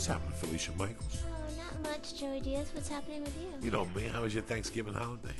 [0.00, 1.24] What's happening, Felicia Michaels?
[1.26, 2.70] Oh, not much, Joey Diaz.
[2.72, 3.48] What's happening with you?
[3.62, 4.04] You know me.
[4.04, 5.34] How was your Thanksgiving holiday?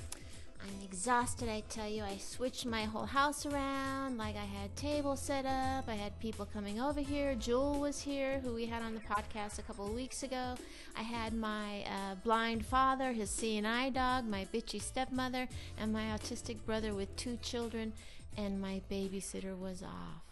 [0.63, 2.03] I'm exhausted, I tell you.
[2.03, 4.19] I switched my whole house around.
[4.19, 5.89] Like, I had tables set up.
[5.89, 7.35] I had people coming over here.
[7.37, 10.57] Jewel was here, who we had on the podcast a couple of weeks ago.
[10.95, 15.49] I had my uh, blind father, his seeing-eye dog, my bitchy stepmother,
[15.79, 17.95] and my autistic brother with two children.
[18.37, 20.30] And my babysitter was off.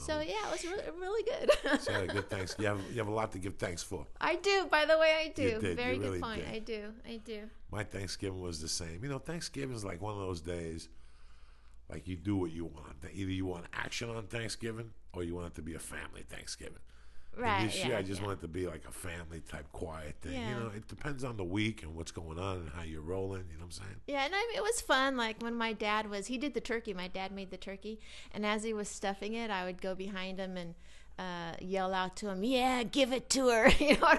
[0.00, 1.80] So yeah, it was really, really good.
[1.80, 2.54] So you had a good thanks.
[2.58, 4.06] You have you have a lot to give thanks for.
[4.20, 4.66] I do.
[4.70, 5.58] By the way, I do.
[5.58, 6.44] Very you good really point.
[6.44, 6.54] did.
[6.54, 6.82] I do.
[7.06, 7.40] I do.
[7.70, 9.00] My Thanksgiving was the same.
[9.02, 10.88] You know, Thanksgiving is like one of those days.
[11.90, 12.96] Like you do what you want.
[13.12, 16.78] Either you want action on Thanksgiving, or you want it to be a family Thanksgiving.
[17.36, 17.64] Right.
[17.64, 18.26] this year, yeah, I just yeah.
[18.26, 20.32] want it to be like a family type quiet thing.
[20.34, 20.48] Yeah.
[20.50, 23.44] You know, it depends on the week and what's going on and how you're rolling.
[23.50, 23.96] You know what I'm saying?
[24.06, 25.16] Yeah, and I mean, it was fun.
[25.16, 26.94] Like when my dad was, he did the turkey.
[26.94, 27.98] My dad made the turkey,
[28.32, 30.74] and as he was stuffing it, I would go behind him and
[31.18, 34.14] uh, yell out to him, "Yeah, give it to her," you know,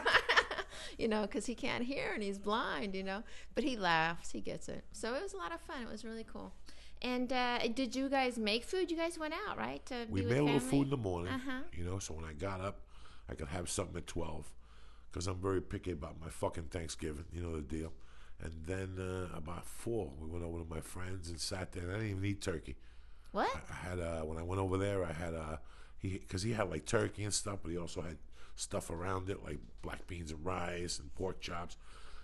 [0.97, 3.23] you know, because he can't hear and he's blind, you know.
[3.53, 4.83] But he laughs, he gets it.
[4.93, 5.81] So it was a lot of fun.
[5.81, 6.53] It was really cool.
[7.01, 8.89] And uh, did you guys make food?
[8.89, 9.85] You guys went out, right?
[9.87, 11.59] To We made a little food in the morning, Uh-huh.
[11.73, 12.79] you know, so when I got up,
[13.29, 14.53] I could have something at 12
[15.11, 17.93] because I'm very picky about my fucking Thanksgiving, you know the deal.
[18.43, 21.83] And then uh, about 4, we went over to my friends and sat there.
[21.83, 22.75] And I didn't even eat turkey.
[23.31, 23.49] What?
[23.71, 25.57] I had, uh, when I went over there, I had, uh,
[25.97, 28.17] he because he had like turkey and stuff, but he also had
[28.55, 31.77] stuff around it like black beans and rice and pork chops.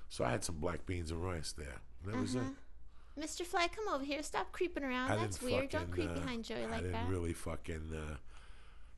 [0.09, 1.81] So I had some black beans and rice there.
[2.03, 2.49] And that Uh-huh.
[3.17, 3.21] it.
[3.21, 3.45] Mr.
[3.45, 4.23] Fly, come over here.
[4.23, 5.11] Stop creeping around.
[5.11, 5.69] I That's weird.
[5.69, 7.09] Don't creep uh, behind Joey I like didn't that.
[7.09, 7.91] really fucking.
[7.93, 8.15] Uh,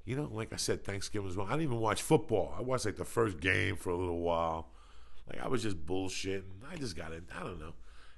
[0.05, 1.37] you know, like I said, Thanksgiving was.
[1.37, 2.53] Well, I didn't even watch football.
[2.57, 4.67] I watched like the first game for a little while.
[5.29, 6.43] Like I was just bullshitting.
[6.71, 7.23] I just got it.
[7.35, 7.73] I don't know.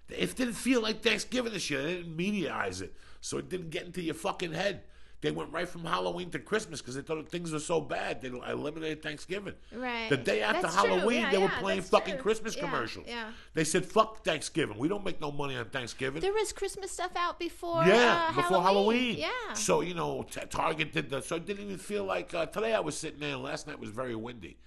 [0.10, 1.82] It didn't feel like Thanksgiving this year.
[1.82, 4.84] They didn't mediaize it, so it didn't get into your fucking head.
[5.26, 8.22] They went right from Halloween to Christmas because they thought things were so bad.
[8.22, 9.56] They eliminated Thanksgiving.
[9.74, 10.10] Right.
[10.10, 10.76] The day after That's.
[10.76, 12.22] Halloween, Yeah, they were yeah, playing fucking true.
[12.24, 13.06] Christmas Yeah, commercials.
[13.08, 13.32] yeah.
[13.54, 14.78] They said, "Fuck Thanksgiving.
[14.78, 17.84] We don't make no money on Thanksgiving." There was Christmas stuff out before.
[17.86, 19.18] Yeah, uh, before Halloween.
[19.18, 19.54] Yeah.
[19.54, 21.22] So you know, t- Target did the.
[21.22, 22.74] So it didn't even feel like uh, today.
[22.74, 23.34] I was sitting there.
[23.34, 24.58] and Last night was very windy,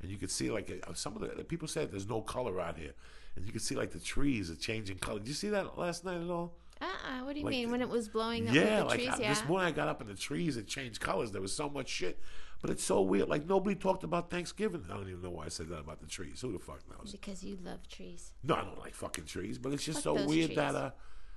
[0.00, 2.60] and you could see like uh, some of the, the people said there's no color
[2.60, 2.94] out here,
[3.36, 5.18] and you could see like the trees are changing color.
[5.18, 6.54] Did you see that last night at all?
[6.80, 7.24] Uh-uh.
[7.24, 7.66] What do you Like mean?
[7.66, 9.08] the- when it was blowing up yeah, the like trees?
[9.10, 9.28] uh, yeah.
[9.30, 11.32] this morning I got up in the trees it changed colors.
[11.32, 12.20] There was so much shit,
[12.62, 13.28] but it's so weird.
[13.28, 14.84] Like nobody talked about Thanksgiving.
[14.90, 16.40] I don't even know why I said that about the trees.
[16.40, 17.12] Who the fuck knows?
[17.12, 18.32] because you love trees.
[18.44, 20.56] No, I don't like fucking trees, but it's just Fuck so weird trees.
[20.56, 20.90] that uh,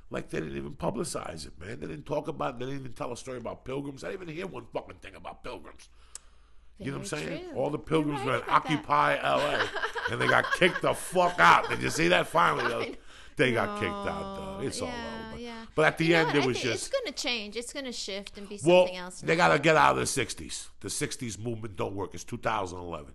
[0.09, 1.79] like they didn't even publicize it, man.
[1.79, 2.56] They didn't talk about.
[2.56, 2.59] it.
[2.59, 4.03] They didn't even tell a story about pilgrims.
[4.03, 5.90] I didn't even hear one fucking thing about pilgrims.
[6.78, 7.46] you know what I'm saying?
[7.50, 7.58] true.
[7.58, 8.72] All the pilgrims were right at about that.
[8.73, 9.66] Occupy LA,
[10.12, 11.69] and they got kicked the fuck out.
[11.69, 12.28] Did you see that?
[12.28, 12.96] Finally?
[13.38, 14.36] they got kicked out.
[14.59, 15.42] Though it's all yeah, over.
[15.42, 15.66] Yeah.
[15.75, 17.56] But at the You end, it I was just It's going to change.
[17.56, 19.22] It's going to shift and be well, something else.
[19.22, 20.68] they got to get out of the '60s.
[20.81, 22.14] The '60s movement don't work.
[22.14, 23.14] It's 2011.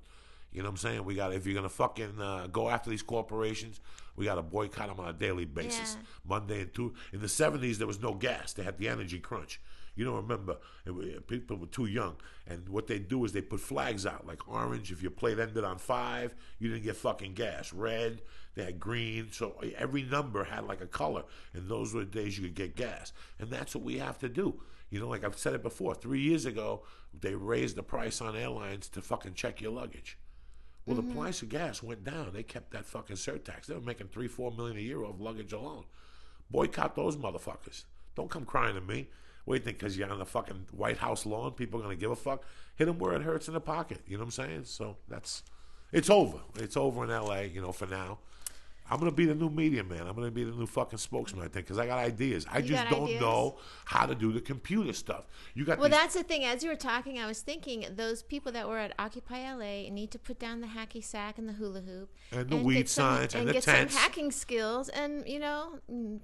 [0.52, 1.04] You know what I'm saying?
[1.04, 3.80] We got if you're gonna fucking uh, go after these corporations,
[4.16, 5.96] we got to boycott them on a daily basis.
[6.00, 6.06] Yeah.
[6.26, 6.94] Monday and two.
[7.12, 8.54] In the '70s, there was no gas.
[8.54, 9.60] They had the energy crunch.
[9.96, 10.58] You don't remember?
[10.84, 14.46] It, people were too young, and what they do is they put flags out like
[14.46, 14.92] orange.
[14.92, 17.72] If your plate ended on five, you didn't get fucking gas.
[17.72, 18.20] Red,
[18.54, 19.32] they had green.
[19.32, 21.24] So every number had like a color,
[21.54, 23.12] and those were the days you could get gas.
[23.38, 24.60] And that's what we have to do.
[24.90, 25.94] You know, like I've said it before.
[25.94, 26.82] Three years ago,
[27.18, 30.18] they raised the price on airlines to fucking check your luggage.
[30.84, 31.08] Well, Mm-hmm.
[31.08, 32.30] the price of gas went down.
[32.32, 33.66] They kept that fucking surtax.
[33.66, 35.84] They were making three, four million a year off luggage alone.
[36.50, 37.84] Boycott those motherfuckers.
[38.14, 39.08] Don't come crying to me.
[39.46, 39.78] What do you think?
[39.78, 42.44] Because you're on the fucking White House lawn, people are gonna give a fuck?
[42.76, 44.00] Hit them where it hurts in the pocket.
[44.06, 44.64] You know what I'm saying?
[44.64, 45.42] So that's
[45.92, 46.38] it's over.
[46.56, 47.44] It's over in L.A.
[47.46, 48.18] You know, for now.
[48.88, 50.06] I'm gonna be the new media man.
[50.06, 51.44] I'm gonna be the new fucking spokesman.
[51.44, 52.46] I think because I got ideas.
[52.48, 53.20] I You just don't ideas?
[53.20, 55.24] know how to do the computer stuff.
[55.54, 56.44] You got Well, these that's the thing.
[56.44, 60.12] As you were talking, I was thinking those people that were at Occupy LA need
[60.12, 63.34] to put down the hacky sack and the hula hoop And the get weed signs
[63.34, 63.92] and the get tents.
[63.94, 65.80] some hacking skills and you know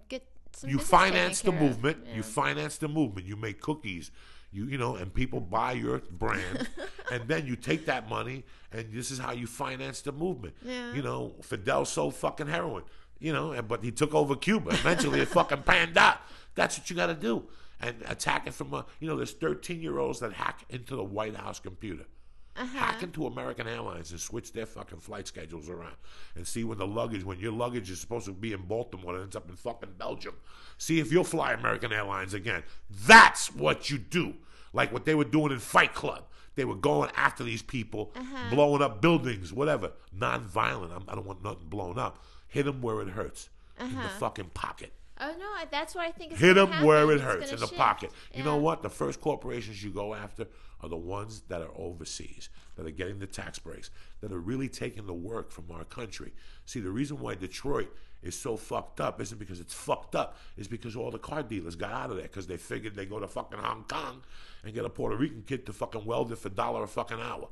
[0.09, 0.25] get.
[0.67, 1.77] You finance the taken care of.
[1.77, 1.99] movement.
[2.07, 2.17] Yeah.
[2.17, 3.27] You finance the movement.
[3.27, 4.11] You make cookies.
[4.53, 6.69] You you know, and people buy your brand,
[7.11, 10.55] and then you take that money, and this is how you finance the movement.
[10.63, 10.93] Yeah.
[10.93, 12.85] You know, Fidel sold fucking heroin.
[13.19, 14.71] You know, and, but he took over Cuba.
[14.71, 16.19] Eventually, it fucking panned out.
[16.55, 17.45] That's what you got to do,
[17.81, 18.85] and attack it from a.
[19.01, 22.05] You know, there's 13 year olds that hack into the White House computer.
[22.55, 22.67] Uh-huh.
[22.79, 25.95] Hack into American Airlines and switch their fucking flight schedules around
[26.37, 29.23] and see when the luggage, when your luggage is supposed to be in Baltimore, it
[29.23, 30.35] ends up in fucking Belgium.
[30.77, 32.63] See if you'll fly American Airlines again.
[32.91, 34.35] That's what you do.
[34.75, 36.25] Like what they were doing in Fight Club.
[36.55, 38.13] They were going after these people,
[38.51, 39.93] blowing up buildings, whatever.
[40.13, 40.93] Non-violent.
[40.93, 42.23] I'm, I don't want nothing blown up.
[42.49, 43.49] Hit them where it hurts,
[43.81, 44.93] in the fucking pocket.
[45.19, 46.33] Oh no, that's what I think.
[46.33, 47.79] Is Hit them where it It's hurts in the shift.
[47.79, 48.11] pocket.
[48.35, 48.83] You know what?
[48.83, 50.47] The first corporations you go after
[50.83, 53.91] are the ones that are overseas, that are getting the tax breaks,
[54.21, 56.33] that are really taking the work from our country.
[56.67, 60.69] See, the reason why Detroit is so fucked up isn't because it's fucked up, it's
[60.69, 63.29] because all the car dealers got out of there because they figured they go to
[63.29, 64.23] fucking Hong Kong
[64.65, 67.21] and get a Puerto Rican kid to fucking weld it for a dollar a fucking
[67.21, 67.49] hour.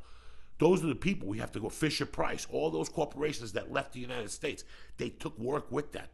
[0.58, 1.70] Those are the people we have to go.
[1.70, 4.62] Fisher Price, all those corporations that left the United States,
[4.98, 6.10] they took work with that.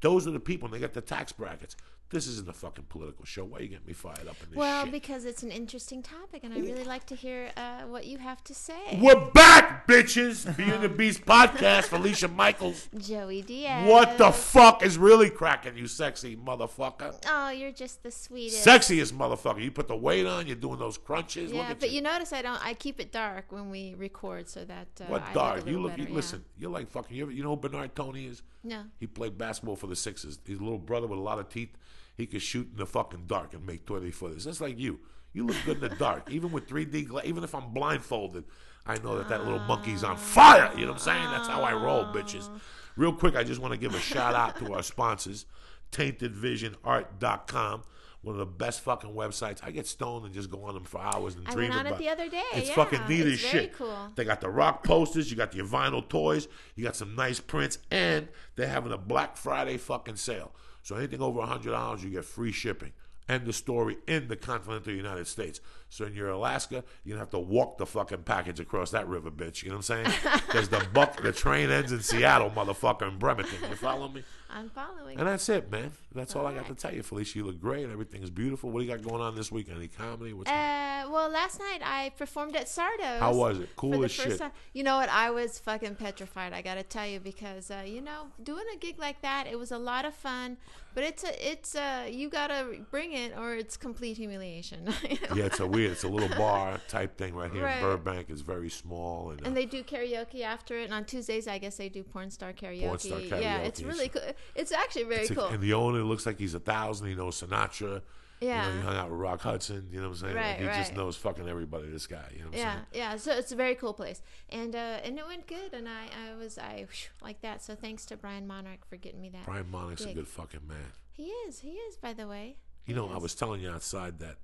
[0.00, 1.76] Those are the people, and they got the tax brackets.
[2.14, 3.44] This isn't a fucking political show.
[3.44, 4.92] Why are you get me fired up in this Well, shit?
[4.92, 8.44] because it's an interesting topic, and I really like to hear uh, what you have
[8.44, 9.00] to say.
[9.02, 10.56] We're back, bitches.
[10.56, 12.88] Being the Beast podcast, Felicia Michaels.
[12.96, 13.90] Joey Diaz.
[13.90, 17.16] What the fuck is really cracking, you sexy motherfucker?
[17.26, 18.64] Oh, you're just the sweetest.
[18.64, 19.60] Sexiest motherfucker.
[19.60, 21.52] You put the weight on, you're doing those crunches.
[21.52, 21.96] Look Yeah, but you.
[21.96, 22.64] you notice I don't.
[22.64, 25.56] I keep it dark when we record, so that uh, What I dark?
[25.56, 26.14] Look you look, better, you, yeah.
[26.14, 28.42] listen, you're like fucking, you, ever, you know who Bernard Tony is?
[28.62, 28.84] No.
[29.00, 30.38] He played basketball for the Sixers.
[30.46, 31.76] He's a little brother with a lot of teeth.
[32.16, 34.44] He could shoot in the fucking dark and make 20 footers.
[34.44, 35.00] That's like you.
[35.32, 36.30] You look good in the dark.
[36.30, 38.44] Even with 3D, gla- even if I'm blindfolded,
[38.86, 40.16] I know that that little monkey's on ah.
[40.16, 40.70] fire.
[40.74, 41.24] You know what I'm saying?
[41.30, 42.12] That's how I roll, ah.
[42.12, 42.48] bitches.
[42.96, 45.46] Real quick, I just want to give a shout out to our sponsors,
[45.90, 47.82] taintedvisionart.com.
[48.22, 49.60] One of the best fucking websites.
[49.62, 51.92] I get stoned and just go on them for hours and I dream went on
[51.92, 52.74] it the other day, It's yeah.
[52.74, 53.74] fucking neat as shit.
[53.74, 53.94] cool.
[54.14, 57.78] They got the rock posters, you got your vinyl toys, you got some nice prints,
[57.90, 60.52] and they're having a Black Friday fucking sale.
[60.84, 62.92] So anything over $100, you get free shipping.
[63.26, 65.58] End the story in the continental United States.
[65.88, 69.30] So in your Alaska, you're gonna have to walk the fucking package across that river,
[69.30, 69.62] bitch.
[69.62, 70.40] You know what I'm saying?
[70.46, 73.58] Because the buck, the train ends in Seattle, motherfucker, in Bremerton.
[73.68, 74.24] You follow me?
[74.56, 75.18] I'm following.
[75.18, 75.90] And that's it, man.
[76.14, 77.38] That's all I got to tell you, Felicia.
[77.38, 77.90] You look great.
[77.90, 78.70] Everything is beautiful.
[78.70, 79.68] What do you got going on this week?
[79.74, 80.32] Any comedy?
[80.32, 83.18] What's Uh, well, last night I performed at Sardo's.
[83.18, 83.74] How was it?
[83.74, 84.38] Cool as shit.
[84.38, 84.52] Time.
[84.72, 85.08] You know what?
[85.08, 86.52] I was fucking petrified.
[86.52, 89.72] I gotta tell you because uh, you know doing a gig like that, it was
[89.72, 90.56] a lot of fun.
[90.94, 94.88] But it's a, it's a, you gotta bring it or it's complete humiliation.
[95.34, 97.76] Yeah, it's a weird, it's a little bar type thing right here Right.
[97.78, 98.26] in Burbank.
[98.30, 100.84] It's very small and, uh, And they do karaoke after it.
[100.84, 102.82] And on Tuesdays, I guess they do porn star karaoke.
[102.86, 103.40] Porn star karaoke.
[103.42, 104.22] Yeah, it's really cool.
[104.54, 105.46] It's actually very it's a- cool.
[105.46, 107.08] and the owner looks like he's a thousand.
[107.08, 108.02] He knows Sinatra.
[108.44, 108.66] Yeah.
[108.66, 109.88] You know, he hung out with Rock Hudson.
[109.90, 110.36] You know what I'm saying?
[110.36, 111.88] Right, like, he just knows fucking everybody.
[111.88, 112.24] This guy.
[112.32, 112.86] You know what I'm yeah, saying?
[112.92, 113.16] yeah.
[113.16, 116.36] So it's a very cool place, and uh, and it went good, and I I
[116.36, 116.86] was I
[117.22, 117.62] like that.
[117.62, 119.44] So thanks to Brian Monarch for getting me that.
[119.44, 120.92] Brian Monic's a good fucking man.
[121.12, 122.56] He is, he is, by the way.
[122.86, 124.36] You know, I was telling you outside that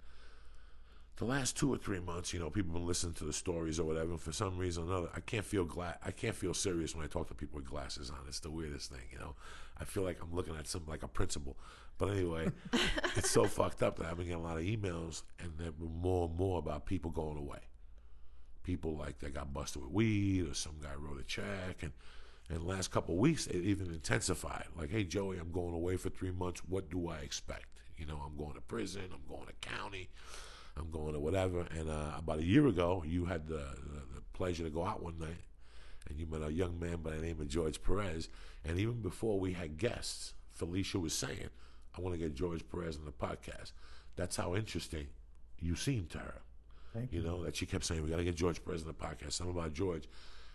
[1.16, 3.78] the last two or three months, you know, people have been listening to the stories
[3.78, 4.12] or whatever.
[4.12, 7.04] And for some reason or another, I can't feel gla- I can't feel serious when
[7.04, 8.18] I talk to people with glasses on.
[8.26, 9.34] It's the weirdest thing, you know.
[9.78, 11.56] I feel like I'm looking at some like a principal.
[11.98, 12.48] But anyway,
[13.16, 15.88] it's so fucked up that I've been getting a lot of emails, and there were
[15.88, 17.58] more and more about people going away.
[18.62, 21.92] People like they got busted with weed, or some guy wrote a check, and
[22.48, 24.64] and the last couple of weeks it even intensified.
[24.76, 26.62] Like, hey Joey, I'm going away for three months.
[26.66, 27.66] What do I expect?
[27.96, 29.02] You know, I'm going to prison.
[29.12, 30.08] I'm going to county.
[30.80, 31.66] I'm going to whatever.
[31.76, 35.02] And uh, about a year ago, you had the, the, the pleasure to go out
[35.02, 35.44] one night,
[36.08, 38.28] and you met a young man by the name of George Perez.
[38.64, 41.50] And even before we had guests, Felicia was saying,
[41.96, 43.72] "I want to get George Perez on the podcast."
[44.16, 45.06] That's how interesting
[45.58, 46.42] you seemed to her.
[46.94, 48.94] Thank You know that she kept saying, "We got to get George Perez on the
[48.94, 50.08] podcast." Something about George.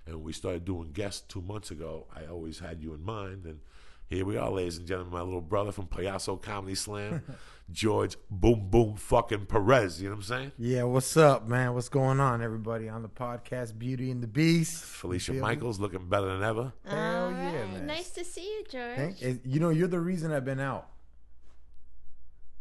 [0.08, 3.60] And we started doing guests two months ago, I always had you in mind, and
[4.10, 7.24] here we are, ladies and gentlemen, my little brother from Payaso Comedy Slam,
[7.72, 10.02] George Boom Boom fucking Perez.
[10.02, 10.52] You know what I'm saying?
[10.58, 11.74] Yeah, what's up, man?
[11.74, 14.84] What's going on, everybody, on the podcast Beauty and the Beast?
[14.84, 15.42] Felicia Feel?
[15.42, 16.74] Michaels looking better than ever.
[16.86, 17.88] Hell All yeah, man.
[17.88, 18.96] Nice to see you, George.
[18.96, 20.88] Thank- eh, you know, you're the reason I've been out.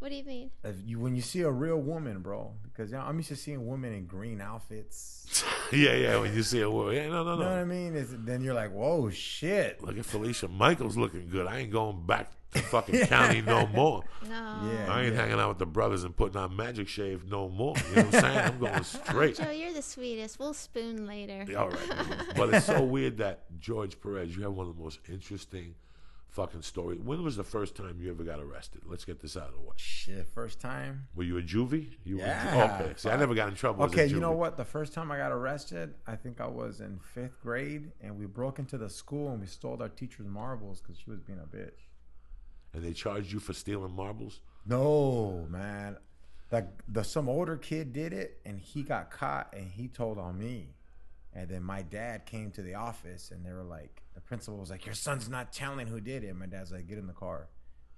[0.04, 0.50] What do you mean?
[0.62, 3.37] If you, when you see a real woman, bro, because you know, I'm used to
[3.37, 5.42] seeing women in green outfits.
[5.73, 6.18] yeah, yeah.
[6.18, 7.96] When you see a woman, yeah, no, no, You know what I mean?
[7.96, 9.82] It's, then you're like, whoa, shit.
[9.82, 11.46] Look at Felicia Michaels looking good.
[11.46, 14.02] I ain't going back to fucking county no more.
[14.28, 14.28] No.
[14.30, 14.88] Yeah.
[14.90, 17.75] I ain't hanging out with the brothers and putting on magic shave no more.
[17.88, 18.38] You know what I'm saying?
[18.40, 19.37] I'm going straight.
[19.37, 20.38] Joe, you're the sweetest.
[20.38, 21.46] We'll spoon later.
[21.56, 22.34] All right.
[22.37, 25.76] But it's so weird that George Perez, you have one of the most interesting
[26.34, 26.96] fucking story.
[26.96, 28.82] When was the first time you ever got arrested?
[28.86, 29.74] Let's get this out of the way.
[29.76, 31.06] Shit, first time.
[31.14, 31.90] Were you a juvie?
[32.02, 32.56] You Yeah.
[32.56, 32.94] Were, okay.
[32.96, 33.84] See, I never got in trouble.
[33.84, 34.56] Okay, you know what?
[34.56, 38.26] The first time I got arrested, I think I was in fifth grade, and we
[38.26, 41.56] broke into the school and we stole our teacher's marbles because she was being a
[41.56, 41.86] bitch.
[42.72, 44.40] And they charged you for stealing marbles?
[44.66, 45.96] No, man.
[46.50, 50.38] Like the some older kid did it and he got caught and he told on
[50.38, 50.74] me.
[51.34, 54.70] And then my dad came to the office and they were like the principal was
[54.70, 56.28] like, Your son's not telling who did it.
[56.28, 57.48] And my dad's like, Get in the car.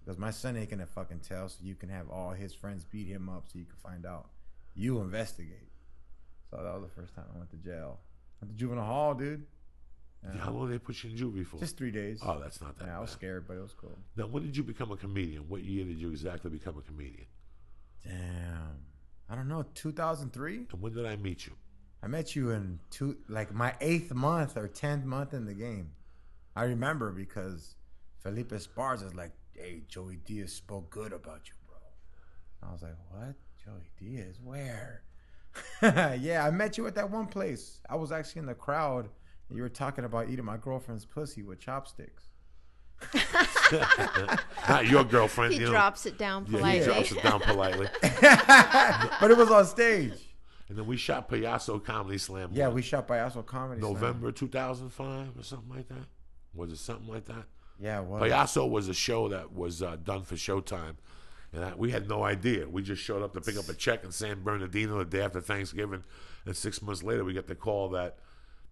[0.04, 3.08] Because my son ain't gonna fucking tell, so you can have all his friends beat
[3.08, 4.30] him up so you can find out.
[4.74, 5.68] You investigate.
[6.50, 7.98] So that was the first time I went to jail.
[8.40, 9.44] Went to juvenile hall, dude.
[10.38, 11.58] How long did they put you in juvie for?
[11.58, 12.20] Just three days.
[12.22, 13.96] oh, that's not that yeah, I was scared, but it was cool.
[14.16, 15.48] Now, when did you become a comedian?
[15.48, 17.26] What year did you exactly become a comedian?
[18.04, 18.78] Damn.
[19.28, 19.64] I don't know.
[19.74, 20.66] 2003.
[20.72, 21.52] And when did I meet you?
[22.06, 25.90] I met you in two, like my eighth month or tenth month in the game.
[26.54, 27.74] I remember because
[28.22, 31.78] Felipe Esparza is like, "Hey, Joey Diaz spoke good about you, bro."
[32.62, 33.34] I was like, "What?
[33.64, 34.38] Joey Diaz?
[34.40, 35.02] Where?"
[35.82, 37.80] yeah, I met you at that one place.
[37.90, 39.08] I was actually in the crowd.
[39.48, 42.28] And you were talking about eating my girlfriend's pussy with chopsticks.
[44.68, 45.54] Not your girlfriend.
[45.54, 45.72] He you know.
[45.72, 46.78] drops it down Yeah, politely.
[46.78, 47.88] he drops it down politely.
[49.20, 50.35] but it was on stage.
[50.68, 52.50] And then we shot Payaso Comedy Slam.
[52.52, 53.80] Yeah, we shot Payaso Comedy.
[53.80, 53.92] Slam.
[53.92, 56.06] November 2005 or something like that.
[56.54, 57.44] Was it something like that?
[57.78, 58.22] Yeah, it was.
[58.22, 60.96] Payaso was a show that was uh, done for Showtime,
[61.52, 62.66] and I, we had no idea.
[62.68, 65.40] We just showed up to pick up a check in San Bernardino the day after
[65.40, 66.02] Thanksgiving,
[66.46, 68.16] and six months later we got the call that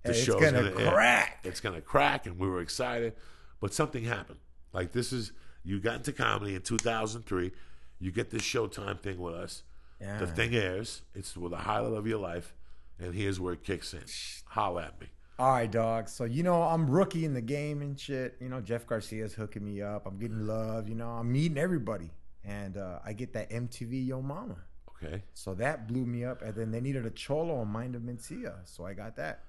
[0.02, 0.90] the Hey, show's gonna air.
[0.90, 1.40] crack.
[1.44, 3.12] It's gonna crack, and we were excited,
[3.60, 4.38] but something happened.
[4.72, 5.32] Like this is
[5.62, 7.52] you got into comedy in 2003.
[8.00, 9.62] You get this Showtime thing with us.
[10.04, 10.18] Yeah.
[10.18, 11.02] The thing airs.
[11.14, 12.54] It's with the highlight of your life,
[12.98, 14.04] and here's where it kicks in.
[14.46, 15.06] Holla at me.
[15.38, 16.08] All right, dog.
[16.08, 18.36] So you know I'm rookie in the game and shit.
[18.40, 20.06] You know Jeff Garcia's hooking me up.
[20.06, 20.88] I'm getting love.
[20.88, 22.10] You know I'm meeting everybody,
[22.44, 24.56] and uh, I get that MTV Yo Momma.
[25.02, 25.22] Okay.
[25.34, 26.42] So that blew me up.
[26.42, 29.40] And then they needed a cholo on Mind of Mencia, so I got that.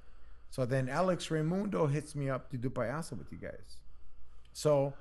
[0.50, 3.78] So then Alex Reymundo hits me up to do payaso with you guys.
[4.54, 4.94] So,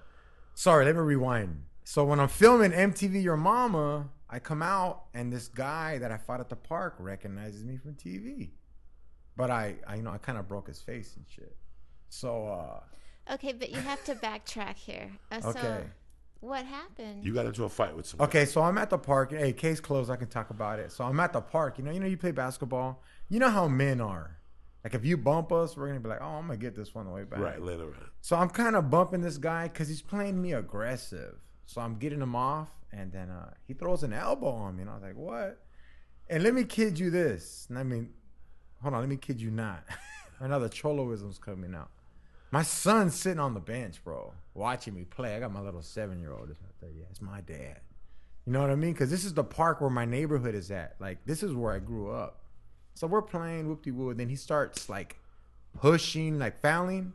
[0.54, 1.62] sorry, let me rewind.
[1.84, 6.16] So when I'm filming MTV Your Mama, I come out and this guy that I
[6.16, 8.50] fought at the park recognizes me from TV.
[9.36, 11.56] But I, I you know, I kind of broke his face and shit.
[12.08, 12.80] So, uh,
[13.34, 15.12] Okay, but you have to backtrack here.
[15.30, 15.84] Uh, so, Okay.
[16.40, 17.24] what happened?
[17.24, 18.28] You got into a fight with someone.
[18.28, 19.30] Okay, so I'm at the park.
[19.30, 20.10] Hey, case closed.
[20.10, 20.90] I can talk about it.
[20.90, 21.78] So I'm at the park.
[21.78, 23.02] You know, you know, you play basketball.
[23.28, 24.38] You know how men are.
[24.82, 27.06] Like if you bump us, we're gonna be like, oh, I'm gonna get this one
[27.06, 27.38] on the way back.
[27.38, 28.10] Right, later on.
[28.20, 31.38] So I'm kind of bumping this guy because he's playing me aggressive.
[31.66, 34.90] So I'm getting him off, and then uh, he throws an elbow on me, and
[34.90, 35.60] I was like, what?
[36.28, 37.66] And let me kid you this.
[37.68, 38.10] And I mean,
[38.82, 39.84] hold on, let me kid you not.
[40.40, 41.90] Another choloism's coming out.
[42.50, 45.36] My son's sitting on the bench, bro, watching me play.
[45.36, 46.54] I got my little seven year old.
[46.82, 47.80] Yeah, it's my dad.
[48.46, 48.92] You know what I mean?
[48.92, 50.96] Because this is the park where my neighborhood is at.
[51.00, 52.40] Like, this is where I grew up.
[52.94, 54.14] So we're playing whoop de woo.
[54.14, 55.18] Then he starts like
[55.80, 57.12] pushing, like fouling.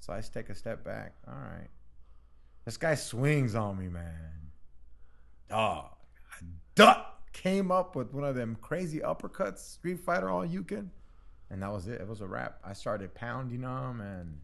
[0.00, 1.14] So I take a step back.
[1.26, 1.68] All right.
[2.68, 4.50] This guy swings on me, man.
[5.48, 5.86] Dog.
[6.30, 6.44] I
[6.74, 7.32] duck.
[7.32, 10.90] Came up with one of them crazy uppercuts, Street Fighter all you can.
[11.48, 11.98] And that was it.
[11.98, 12.58] It was a wrap.
[12.62, 14.40] I started pounding him and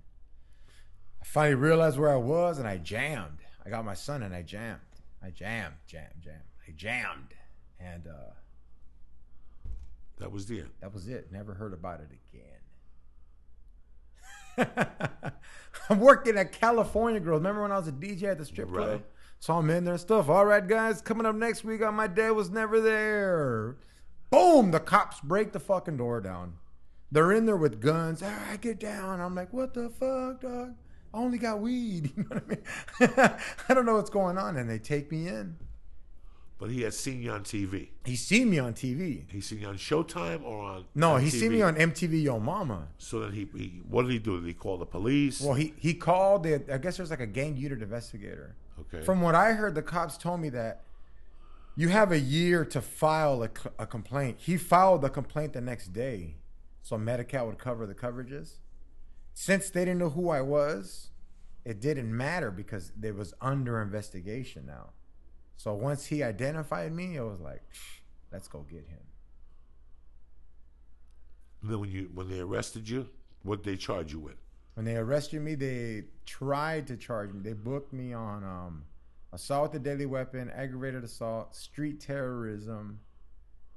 [1.20, 3.40] I finally realized where I was and I jammed.
[3.66, 4.80] I got my son and I jammed.
[5.22, 6.38] I jammed, jammed, jammed.
[6.66, 7.34] I jammed.
[7.78, 8.32] And uh
[10.16, 10.70] That was the end.
[10.80, 11.30] that was it.
[11.30, 12.53] Never heard about it again.
[15.90, 17.40] I'm working at California Girls.
[17.40, 18.88] Remember when I was a DJ at the strip club?
[18.88, 19.04] Right.
[19.40, 20.28] So I'm in there and stuff.
[20.28, 23.76] All right, guys, coming up next week on My Dad Was Never There.
[24.30, 24.70] Boom!
[24.70, 26.54] The cops break the fucking door down.
[27.12, 28.22] They're in there with guns.
[28.22, 29.20] All right, get down.
[29.20, 30.74] I'm like, what the fuck, dog?
[31.12, 32.12] I only got weed.
[32.16, 33.30] You know what I mean?
[33.68, 34.56] I don't know what's going on.
[34.56, 35.56] And they take me in.
[36.56, 37.88] But he had seen you on TV.
[38.04, 39.24] He seen me on TV.
[39.28, 42.88] He seen you on Showtime or on No, he seen me on MTV Yo Momma.
[42.96, 44.40] So then he, he what did he do?
[44.40, 45.40] Did he call the police?
[45.40, 46.68] Well, he he called it.
[46.70, 48.54] I guess there's like a gang unit investigator.
[48.80, 49.04] okay.
[49.04, 50.82] From what I heard, the cops told me that
[51.76, 54.36] you have a year to file a, a complaint.
[54.38, 56.36] He filed the complaint the next day,
[56.82, 58.58] so Medi-Cal would cover the coverages.
[59.32, 61.08] Since they didn't know who I was,
[61.64, 64.90] it didn't matter because it was under investigation now.
[65.56, 67.62] So once he identified me, it was like,
[68.32, 69.00] let's go get him.
[71.62, 73.08] And then when you when they arrested you,
[73.42, 74.36] what did they charge you with?
[74.74, 77.40] When they arrested me, they tried to charge me.
[77.40, 78.84] They booked me on um,
[79.32, 83.00] assault with a deadly weapon, aggravated assault, street terrorism,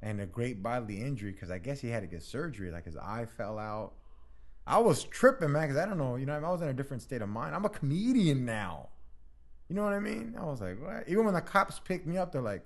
[0.01, 1.31] and a great bodily injury.
[1.31, 2.71] Because I guess he had to get surgery.
[2.71, 3.93] Like his eye fell out.
[4.65, 5.67] I was tripping, man.
[5.67, 6.17] Because I don't know.
[6.17, 7.55] You know, I was in a different state of mind.
[7.55, 8.89] I'm a comedian now.
[9.69, 10.35] You know what I mean?
[10.39, 11.03] I was like, what?
[11.07, 12.65] Even when the cops picked me up, they're like,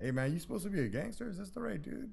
[0.00, 1.28] "Hey, man, you supposed to be a gangster?
[1.28, 2.10] Is this the right dude?"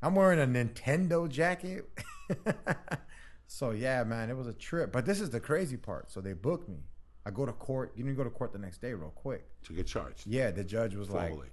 [0.00, 1.84] I'm wearing a Nintendo jacket.
[3.46, 4.92] so yeah, man, it was a trip.
[4.92, 6.10] But this is the crazy part.
[6.10, 6.78] So they booked me.
[7.26, 7.92] I go to court.
[7.94, 9.44] You didn't go to court the next day, real quick.
[9.64, 11.48] To get charged Yeah, the judge was like, formally.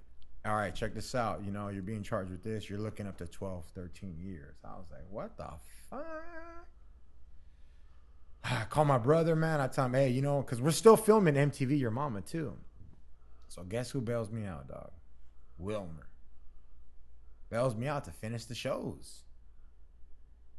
[0.46, 1.44] "All right, check this out.
[1.44, 2.70] You know, you're being charged with this.
[2.70, 5.50] You're looking up to 12, 13 years." I was like, "What the
[5.90, 6.65] fuck?"
[8.50, 9.60] I call my brother, man.
[9.60, 12.56] I tell him, "Hey, you know, because we're still filming MTV Your Mama too."
[13.48, 14.90] So guess who bails me out, dog?
[15.58, 16.06] Wilmer
[17.48, 19.22] bails me out to finish the shows.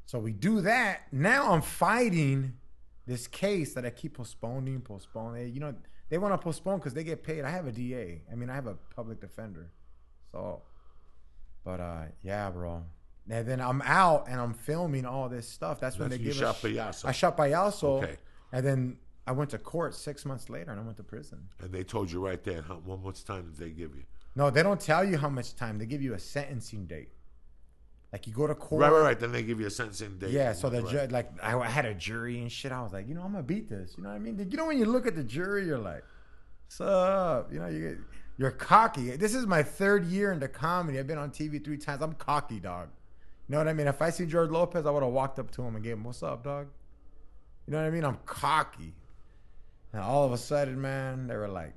[0.06, 1.02] So we do that.
[1.12, 2.54] Now I'm fighting
[3.06, 5.54] this case that I keep postponing, postponing.
[5.54, 5.76] You know,
[6.10, 7.44] they want to postpone because they get paid.
[7.44, 8.22] I have a DA.
[8.32, 9.70] I mean, I have a public defender.
[10.32, 10.62] So,
[11.64, 12.84] but uh, yeah, bro.
[13.30, 15.80] And then I'm out and I'm filming all this stuff.
[15.80, 17.04] That's when That's- they you give shot us.
[17.06, 18.04] I shot Payaso.
[18.04, 18.16] Okay.
[18.54, 21.50] And then I went to court six months later, and I went to prison.
[21.60, 22.62] And they told you right there.
[22.62, 24.04] How, much time did they give you?
[24.36, 25.78] No, they don't tell you how much time.
[25.80, 27.10] They give you a sentencing date.
[28.14, 28.82] Like you go to court.
[28.84, 29.20] Right, right, right.
[29.20, 30.30] Then they give you a sentencing date.
[30.30, 30.92] Yeah, so the Right.
[30.94, 32.72] judge, like, I, I had a jury and shit.
[32.72, 33.96] I was like, you know, I'm gonna beat this.
[33.98, 34.38] You know what I mean?
[34.50, 36.04] You know, when you look at the jury, you're like,
[36.66, 37.52] what's up?
[37.52, 37.98] You know, you get,
[38.38, 39.18] you're cocky.
[39.18, 41.00] This is my third year into comedy.
[41.00, 42.02] I've been on TV three times.
[42.02, 42.88] I'm cocky, dog.
[43.48, 43.88] You know what I mean?
[43.88, 46.04] If I see George Lopez, I would have walked up to him and gave him,
[46.04, 46.68] "What's up, dog?"
[47.66, 48.04] You know what I mean?
[48.04, 48.94] I'm cocky.
[49.94, 51.74] And all of a sudden, man, they were like,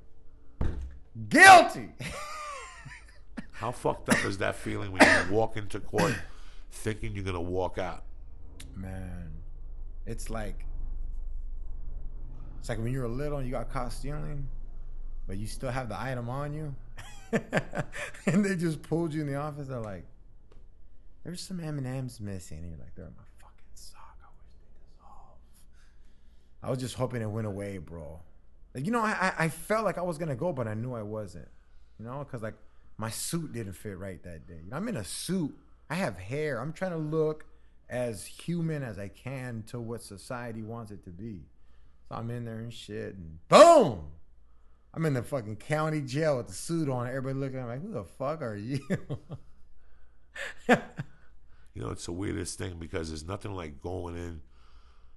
[1.28, 1.90] guilty.
[3.52, 6.14] How fucked up is that feeling when you walk into court
[6.70, 8.04] thinking you're gonna walk out?
[8.74, 9.32] Man,
[10.06, 10.64] it's like
[12.58, 14.46] it's like when you were little and you got caught stealing,
[15.26, 16.74] but you still have the item on you,
[18.26, 19.68] and they just pulled you in the office.
[19.68, 20.04] They're like,
[21.24, 24.16] "There's some M and M's missing." And you're like, "They're in my fucking sock.
[24.22, 25.40] I wish they dissolved."
[26.62, 28.20] I was just hoping it went away, bro.
[28.74, 31.02] Like you know, I I- felt like I was gonna go, but I knew I
[31.02, 31.48] wasn't.
[31.98, 32.54] You know, because like
[32.96, 34.60] my suit didn't fit right that day.
[34.72, 35.56] I'm in a suit.
[35.88, 36.58] I have hair.
[36.60, 37.44] I'm trying to look
[37.88, 41.40] as human as I can to what society wants it to be.
[42.08, 44.02] So I'm in there and shit, and boom,
[44.94, 47.06] I'm in the fucking county jail with the suit on.
[47.08, 48.78] Everybody looking at me like, "Who the fuck are you?"
[51.80, 54.42] You know, it's the weirdest thing because there's nothing like going in.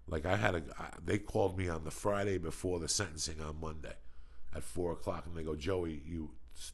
[0.07, 0.63] Like I had a,
[1.03, 3.95] they called me on the Friday before the sentencing on Monday,
[4.55, 6.29] at four o'clock, and they go, Joey, you,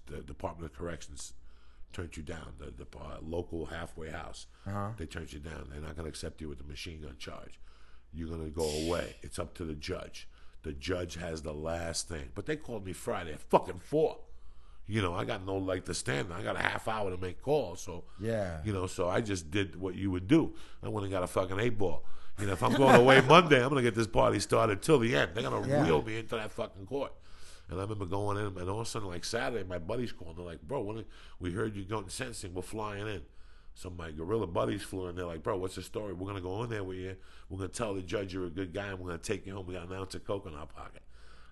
[0.05, 1.34] the Department of Corrections,
[1.91, 2.53] turned you down.
[2.60, 4.89] The, the uh, local halfway house, Uh-huh.
[4.96, 5.69] they turned you down.
[5.72, 7.60] They're not going to accept you with the machine gun charge.
[8.13, 9.15] You're going to go away.
[9.24, 10.27] It's up to the judge.
[10.62, 12.29] The judge has the last thing.
[12.36, 14.19] But they called me Friday at fucking four.
[14.89, 16.34] You know, I got no leg to stand.
[16.34, 17.80] I got a half hour to make calls.
[17.82, 18.60] So Yeah.
[18.65, 20.56] you know, so I just did what you would do.
[20.82, 22.04] I went and got a fucking eight ball.
[22.39, 25.15] You know, if I'm going away Monday, I'm gonna get this party started till the
[25.15, 25.32] end.
[25.36, 25.84] They're gonna Yeah.
[25.86, 27.13] reel me into that fucking court.
[27.69, 30.36] And I remember going in, and all of a sudden, like Saturday, my buddies calling.
[30.36, 31.06] They're like, "Bro, when
[31.39, 33.21] we heard you going sentencing, we're flying in."
[33.75, 35.15] So my gorilla buddies flew in.
[35.15, 36.13] They're like, "Bro, what's the story?
[36.13, 37.15] We're gonna go in there with you.
[37.47, 39.67] We're gonna tell the judge you're a good guy, and we're gonna take you home.
[39.67, 41.04] We got an ounce of coke in our pocket."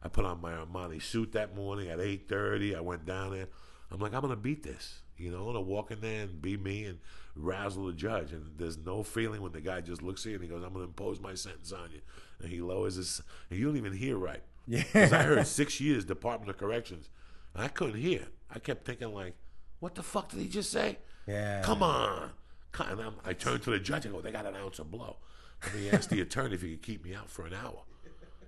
[0.04, 2.76] I put on my Armani suit that morning at eight thirty.
[2.76, 3.48] I went down there.
[3.92, 5.02] I'm like, I'm gonna beat this.
[5.18, 7.00] You know, I'm gonna walk in there and be me and
[7.36, 8.32] razzle the judge.
[8.32, 10.74] And there's no feeling when the guy just looks at you and he goes, I'm
[10.74, 12.02] gonna impose my sentence on you.
[12.42, 14.44] And he lowers his and you don't even hear right.
[14.68, 14.84] Yeah.
[14.84, 17.10] Because I heard six years Department of Corrections.
[17.56, 18.28] I couldn't hear.
[18.54, 19.34] I kept thinking like,
[19.80, 21.00] what the fuck did he just say?
[21.26, 21.62] Yeah.
[21.64, 22.32] Come on.
[22.80, 24.06] And I'm, I turned to the judge.
[24.06, 25.18] and go, they got an ounce of blow.
[25.64, 27.82] Let me ask the attorney if he could keep me out for an hour.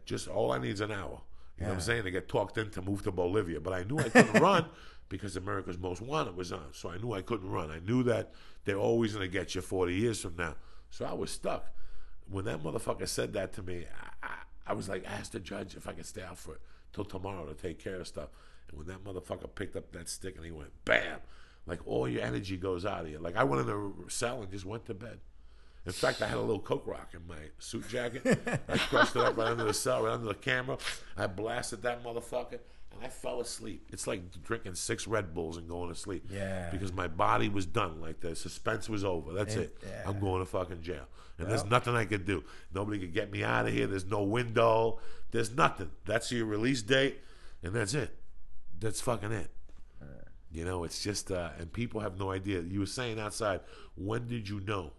[0.05, 1.21] Just all I need is an hour.
[1.59, 2.03] You know what I'm saying?
[2.03, 3.59] To get talked in to move to Bolivia.
[3.59, 4.65] But I knew I couldn't run
[5.09, 6.67] because America's Most Wanted was on.
[6.71, 7.69] So I knew I couldn't run.
[7.69, 8.31] I knew that
[8.65, 10.55] they're always going to get you 40 years from now.
[10.89, 11.73] So I was stuck.
[12.29, 13.85] When that motherfucker said that to me,
[14.23, 14.33] I, I,
[14.67, 16.61] I was like, ask the judge if I could stay out for it
[16.93, 18.29] till tomorrow to take care of stuff.
[18.69, 21.19] And when that motherfucker picked up that stick and he went, bam,
[21.65, 23.19] like all your energy goes out of you.
[23.19, 25.19] Like I went in the cell and just went to bed.
[25.85, 28.23] In fact, I had a little coke rock in my suit jacket.
[28.67, 30.77] I crushed it up right under the cell, right under the camera.
[31.17, 32.59] I blasted that motherfucker,
[32.91, 33.87] and I fell asleep.
[33.91, 36.25] It's like drinking six Red Bulls and going to sleep.
[36.29, 36.69] Yeah.
[36.69, 38.01] Because my body was done.
[38.01, 39.33] Like the suspense was over.
[39.33, 39.77] That's And- it.
[39.83, 40.03] yeah.
[40.05, 41.05] I'm going to fucking jail.
[41.39, 42.43] And there's nothing I could do.
[42.75, 43.87] Nobody could get me out of here.
[43.87, 44.99] There's no window.
[45.31, 45.89] There's nothing.
[46.05, 47.19] That's your release date,
[47.63, 48.13] and that's it.
[48.77, 49.49] That's fucking it.
[50.51, 52.61] You know, it's just, uh, and people have no idea.
[52.61, 53.61] You were saying outside,
[53.95, 54.93] when did you know?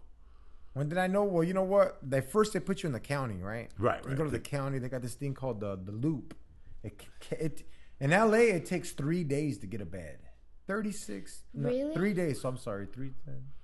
[0.73, 1.23] When did I know?
[1.23, 1.97] Well, you know what?
[2.01, 3.69] They first they put you in the county, right?
[3.77, 4.17] Right, You right.
[4.17, 4.79] go to the county.
[4.79, 6.35] They got this thing called the the loop.
[6.83, 7.63] It, it
[7.99, 8.49] in L.A.
[8.51, 10.19] It takes three days to get a bed.
[10.67, 11.43] Thirty six.
[11.53, 11.93] Really?
[11.93, 12.41] three days.
[12.41, 12.87] So I'm sorry.
[12.87, 13.11] Three.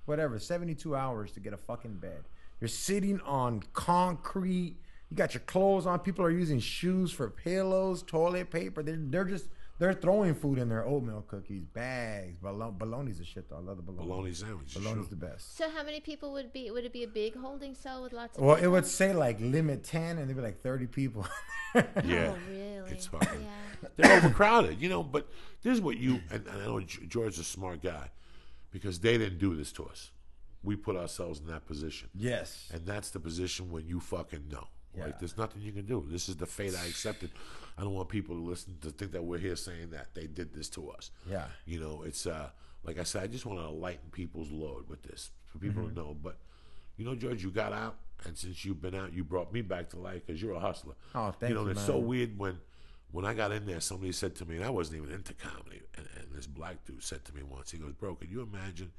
[0.04, 0.38] Whatever.
[0.38, 2.24] Seventy two hours to get a fucking bed.
[2.60, 4.76] You're sitting on concrete.
[5.10, 6.00] You got your clothes on.
[6.00, 8.82] People are using shoes for pillows, toilet paper.
[8.82, 12.74] They're they're just they're throwing food in their oatmeal cookies, bags, bologna.
[12.76, 13.56] Bologna's the shit though.
[13.56, 14.08] I love the bologna.
[14.08, 14.74] Bologna sandwich.
[14.74, 15.18] Bologna's sure.
[15.18, 15.56] the best.
[15.56, 16.70] So how many people would be?
[16.70, 18.44] Would it be a big holding cell with lots of?
[18.44, 21.26] Well, it would say like limit ten, and there'd be like thirty people.
[22.02, 22.32] Yeah.
[22.34, 22.90] Oh, really?
[22.90, 23.42] It's fucking.
[23.42, 23.88] Yeah.
[23.96, 25.02] They're overcrowded, you know.
[25.02, 25.28] But
[25.62, 28.10] this is what you and, and I know G- George's a smart guy
[28.70, 30.10] because they didn't do this to us.
[30.62, 32.68] We put ourselves in that position, yes.
[32.72, 34.66] and that's the position when you fucking know.
[34.96, 35.04] Yeah.
[35.04, 36.04] Like there's nothing you can do.
[36.08, 37.30] This is the fate I accepted.
[37.78, 40.52] I don't want people to listen to think that we're here saying that they did
[40.52, 41.10] this to us.
[41.30, 41.44] Yeah.
[41.64, 42.50] You know, it's uh
[42.82, 45.94] like I said, I just want to lighten people's load with this for people Mm-hmm.
[45.94, 46.16] to know.
[46.20, 46.36] But
[46.96, 49.90] you know, George, you got out and since you've been out, you brought me back
[49.90, 50.94] to life because you're a hustler.
[51.14, 51.86] Oh, thank you You know, you, it's man.
[51.86, 52.58] so weird when
[53.10, 55.80] when I got in there, somebody said to me, and I wasn't even into comedy,
[55.96, 58.90] and, and this black dude said to me once, he goes, "Bro, can you imagine?"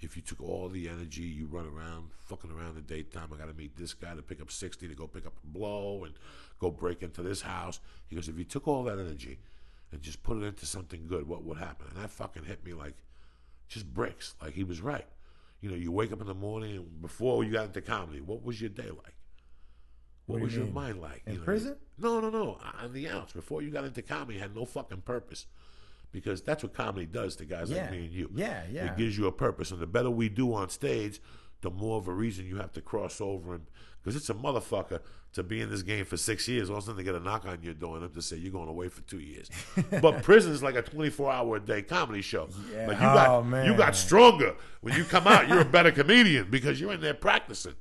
[0.00, 3.48] If you took all the energy you run around, fucking around the daytime, I got
[3.48, 6.14] to meet this guy to pick up 60 to go pick up a blow and
[6.58, 7.80] go break into this house.
[8.08, 9.38] He goes, if you took all that energy
[9.92, 11.86] and just put it into something good, what would happen?
[11.94, 12.94] And that fucking hit me like
[13.68, 14.34] just bricks.
[14.42, 15.06] Like he was right.
[15.62, 18.44] You know, you wake up in the morning and before you got into comedy, what
[18.44, 19.14] was your day like?
[20.26, 21.22] What, What do you was your mind like?
[21.26, 21.44] In you know?
[21.44, 21.76] prison?
[21.98, 22.58] No, no, no.
[22.82, 23.32] On the outs.
[23.32, 25.46] Before you got into comedy, you had no fucking purpose.
[26.16, 27.82] Because that's what comedy does to guys Yeah.
[27.82, 28.30] like me and you.
[28.34, 28.86] Yeah, yeah.
[28.92, 29.70] It gives you a purpose.
[29.70, 31.20] And the better we do on stage,
[31.60, 33.54] the more of a reason you have to cross over.
[33.54, 33.66] and
[34.02, 35.00] Because it's a motherfucker
[35.36, 37.20] to be in this game for six years, all of a sudden to get a
[37.20, 39.48] knock on your door and them to say you're going away for two years.
[40.02, 42.48] but prison is like a 24 hour a day comedy show.
[42.72, 42.88] Yeah.
[42.88, 43.64] Like you got, Oh, man.
[43.66, 44.54] you got stronger.
[44.80, 47.74] When you come out, you're a better comedian because you're in there practicing.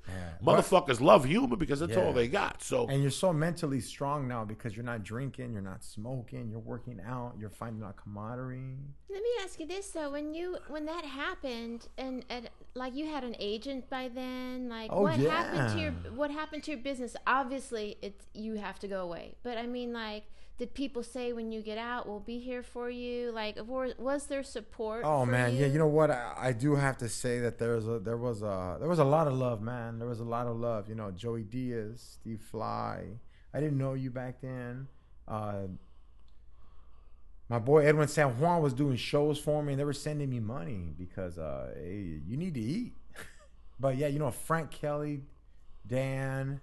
[0.44, 2.04] Motherfuckers love humor because that's Yeah.
[2.04, 2.62] all they got.
[2.62, 6.60] So And you're so mentally strong now because you're not drinking, you're not smoking, you're
[6.60, 8.78] working out, you're finding out camaraderie.
[9.10, 13.06] Let me ask you this though: when you when that happened, and, and like you
[13.08, 16.80] had an agent by then, like Oh, what happened to your what happened to your
[16.82, 17.16] business?
[17.26, 19.36] Obviously, it's you have to go away.
[19.44, 20.24] But I mean, like,
[20.58, 23.32] did people say when you get out, we'll be here for you?
[23.32, 25.04] Like, was, was there support?
[25.04, 25.66] Oh man, yeah.
[25.68, 26.12] You know what?
[26.12, 29.04] I, I do have to say that there's a there was a there was a
[29.04, 30.00] lot of love, man.
[30.00, 30.88] There was a lot of love.
[30.88, 33.04] You know, Joey Diaz, Steve Fly.
[33.54, 34.88] I didn't know you back then.
[35.28, 35.68] Uh,
[37.50, 40.40] my boy Edwin San Juan was doing shows for me, and they were sending me
[40.40, 42.94] money because uh, hey, you need to eat.
[43.80, 45.22] but yeah, you know Frank Kelly,
[45.86, 46.62] Dan,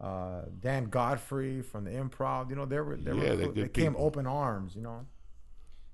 [0.00, 2.50] uh, Dan Godfrey from the Improv.
[2.50, 3.54] You know they were they Yeah, were they're cool.
[3.54, 4.06] good they came people.
[4.06, 4.74] open arms.
[4.76, 5.06] You know.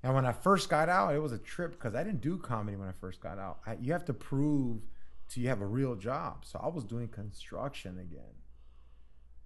[0.03, 2.75] And when I first got out, it was a trip because I didn't do comedy
[2.75, 3.59] when I first got out.
[3.67, 4.81] I, you have to prove
[5.29, 6.43] to you have a real job.
[6.43, 8.33] So I was doing construction again.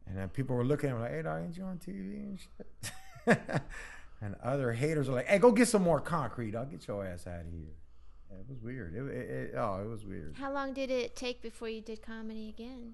[0.08, 2.40] And then people were looking at me like, hey, dog, ain't you on TV and
[2.40, 3.38] shit?
[4.22, 6.56] and other haters are like, hey, go get some more concrete.
[6.56, 7.74] I'll get your ass out of here.
[8.32, 8.96] Yeah, it was weird.
[8.96, 10.36] It, it, it, oh, it was weird.
[10.40, 12.94] How long did it take before you did comedy again?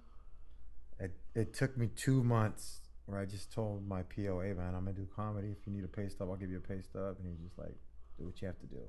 [1.02, 4.94] It, it took me two months where I just told my POA, man, I'm to
[4.94, 5.50] do comedy.
[5.50, 7.18] If you need a pay stub, I'll give you a pay stub.
[7.20, 7.76] And he's just like,
[8.18, 8.82] do what you have to do.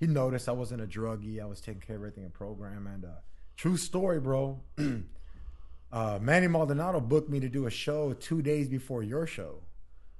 [0.00, 1.40] He noticed I wasn't a druggie.
[1.40, 2.86] I was taking care of everything in program.
[2.86, 3.20] And uh,
[3.56, 4.60] true story, bro.
[5.92, 9.60] uh, Manny Maldonado booked me to do a show two days before your show.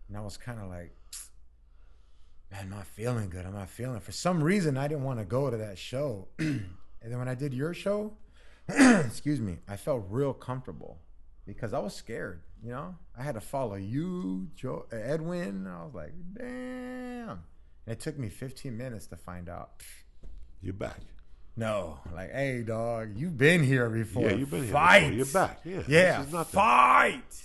[0.09, 0.95] And I was kind of like,
[2.51, 3.47] man, I'm not feeling good.
[3.47, 4.01] I'm not feeling.
[4.01, 6.29] For some reason, I didn't want to go to that show.
[6.39, 6.69] and
[7.03, 8.13] then when I did your show,
[8.69, 10.99] excuse me, I felt real comfortable
[11.49, 12.43] because I was scared.
[12.63, 15.67] You know, I had to follow you, Joe, Edwin.
[15.67, 17.31] I was like, damn.
[17.31, 17.41] And
[17.87, 19.71] it took me 15 minutes to find out.
[20.63, 21.01] you're back.
[21.57, 24.25] No, like, hey, dog, you've been here before.
[24.25, 25.13] Yeah, you've been here before.
[25.13, 25.61] You're back.
[25.65, 27.43] Yeah, yeah, fight.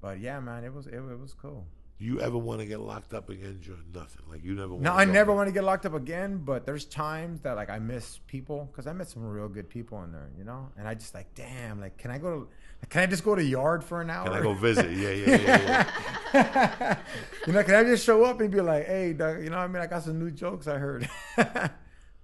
[0.00, 1.64] But yeah, man, it was it, it was cool.
[2.02, 3.76] You ever want to get locked up again, Joe?
[3.94, 4.22] Nothing.
[4.28, 4.70] Like you never.
[4.70, 5.36] No, wanna I never back.
[5.36, 8.88] want to get locked up again, but there's times that like I miss people because
[8.88, 10.68] I met some real good people in there, you know.
[10.76, 12.48] And I just like, damn, like, can I go
[12.80, 14.24] to, can I just go to yard for an hour?
[14.24, 14.90] Can I go visit?
[14.90, 15.90] Yeah, yeah, yeah.
[16.34, 16.98] yeah.
[17.46, 19.62] you know, can I just show up and be like, hey, dog, you know what
[19.62, 19.80] I mean?
[19.80, 21.08] I got some new jokes I heard.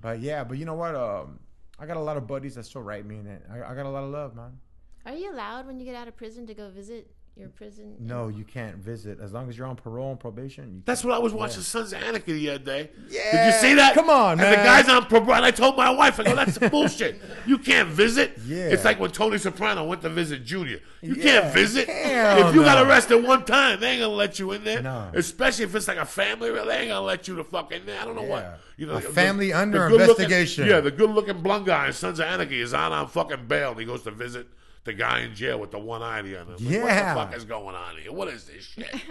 [0.01, 0.97] but yeah, but you know what?
[0.97, 1.39] Um,
[1.79, 3.91] I got a lot of buddies that still write me, and I, I got a
[3.91, 4.59] lot of love, man.
[5.07, 7.95] Are you allowed when you get out of prison to go visit your prison?
[8.01, 10.73] No, you can't visit as long as you're on parole and probation.
[10.75, 12.91] You That's what I was watching Sons of Anarchy the other day.
[13.09, 13.31] Yeah.
[13.33, 13.95] Did you see that?
[13.95, 14.51] come on, and man.
[14.59, 15.35] the guy's on parole.
[15.35, 17.21] And I told my wife, I go, that's bullshit.
[17.47, 18.39] You can't visit.
[18.47, 18.69] Yeah.
[18.69, 20.81] It's like when Tony Soprano went to visit Junior.
[21.01, 21.89] You Yeah, can't visit.
[21.89, 22.89] hell if you got no.
[22.91, 24.83] arrested one time, they ain't gonna let you in there.
[24.83, 25.11] No.
[25.15, 28.01] Especially if it's like a family, they ain't gonna let you to fuck in there.
[28.01, 28.29] I don't know Yeah.
[28.29, 28.61] what.
[28.77, 30.67] You know, A family under good-looking- investigation.
[30.69, 33.81] Yeah, the good-looking blonde guy in Sons of Anarchy is out on fucking bail, and
[33.81, 34.47] he goes to visit
[34.85, 36.49] the guy in jail with the one eye on him.
[36.49, 37.15] Like, Yeah.
[37.15, 38.13] What the fuck is going on here?
[38.13, 38.95] What is this shit?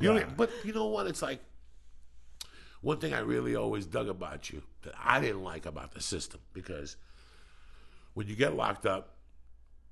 [0.00, 1.06] You know, but you know what?
[1.06, 1.40] It's like
[2.82, 6.40] one thing I really always dug about you that I didn't like about the system
[6.52, 6.96] because
[8.12, 9.14] when you get locked up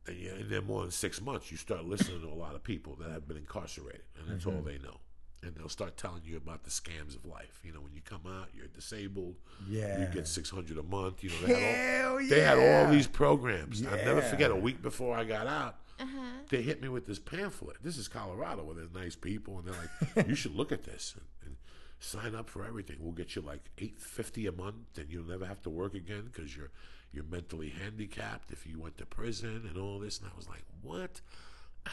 [0.06, 2.62] and you're in there more than six months, you start listening to a lot of
[2.62, 4.66] people that have been incarcerated, and that's all mm-hmm.
[4.66, 4.98] they know.
[5.44, 7.58] And they'll start telling you about the scams of life.
[7.64, 9.34] You know, when you come out, you're disabled.
[9.68, 9.98] Yeah.
[10.00, 11.24] you get six hundred a month.
[11.24, 13.80] You know, they had all, Hell they had all these programs.
[13.80, 13.90] Yeah.
[13.90, 14.50] I'll never forget.
[14.52, 16.20] A week before I got out, Uh-huh.
[16.48, 17.78] they hit me with this pamphlet.
[17.82, 19.74] This is Colorado, where there's nice people, and they're
[20.16, 21.56] like, "You should look at this and, and
[21.98, 22.96] sign up for everything.
[23.00, 26.30] We'll get you like eight fifty a month, and you'll never have to work again
[26.32, 26.70] because you're
[27.12, 30.64] you're mentally handicapped if you went to prison and all this." And I was like,
[30.82, 31.20] "What?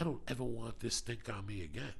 [0.00, 1.94] I don't ever want this stink on me again."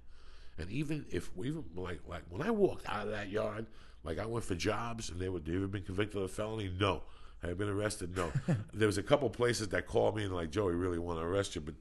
[0.61, 3.67] And even if we even like like when I walked out of that yard,
[4.05, 6.71] like I went for jobs and they would they ever been convicted of a felony?
[6.79, 7.03] No.
[7.43, 8.15] Have I been arrested?
[8.15, 8.31] No.
[8.75, 11.25] there was a couple places that called me and like, Joe, we really want to
[11.25, 11.75] arrest you, but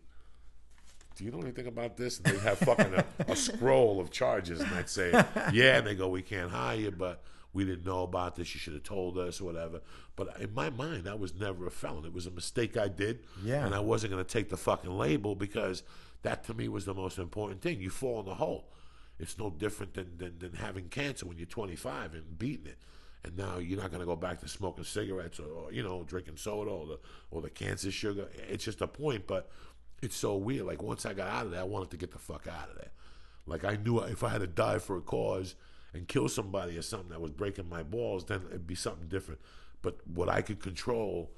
[1.18, 2.20] do you know anything about this?
[2.20, 5.12] And they have fucking a, a scroll of charges, and I'd say,
[5.52, 5.78] yeah.
[5.78, 8.54] And they go, we can't hire you, but we didn't know about this.
[8.54, 9.82] You should have told us or whatever.
[10.16, 12.06] But in my mind, I was never a felon.
[12.06, 13.26] It was a mistake I did.
[13.44, 13.66] Yeah.
[13.66, 15.84] And I wasn't going to take the fucking label because
[16.24, 17.80] that to me was the most important thing.
[17.80, 18.72] You fall in the hole.
[19.20, 22.78] It's no different than, than, than having cancer when you're 25 and beating it.
[23.24, 26.04] And now you're not going to go back to smoking cigarettes or, or, you know
[26.04, 27.00] drinking soda or the
[27.32, 28.30] or the cancer sugar.
[28.48, 29.50] It's just a point, but
[30.02, 30.66] it's so weird.
[30.66, 32.76] Like once I got out of there, I wanted to get the fuck out of
[32.76, 32.92] there.
[33.46, 35.56] Like I knew if I had to die for a cause
[35.94, 39.42] and kill somebody or something that was breaking my balls, then it'd be something different.
[39.82, 41.32] But what I could control,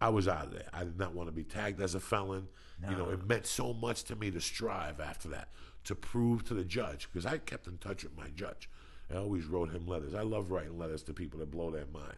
[0.00, 0.68] I was out of there.
[0.72, 2.48] I did not want to be tagged as a felon.
[2.88, 5.48] You know, it meant so much to me to strive after that
[5.84, 8.68] to prove to the judge because I kept in touch with my judge.
[9.10, 10.14] I always wrote him letters.
[10.14, 12.16] I love writing letters to people that blow their mind.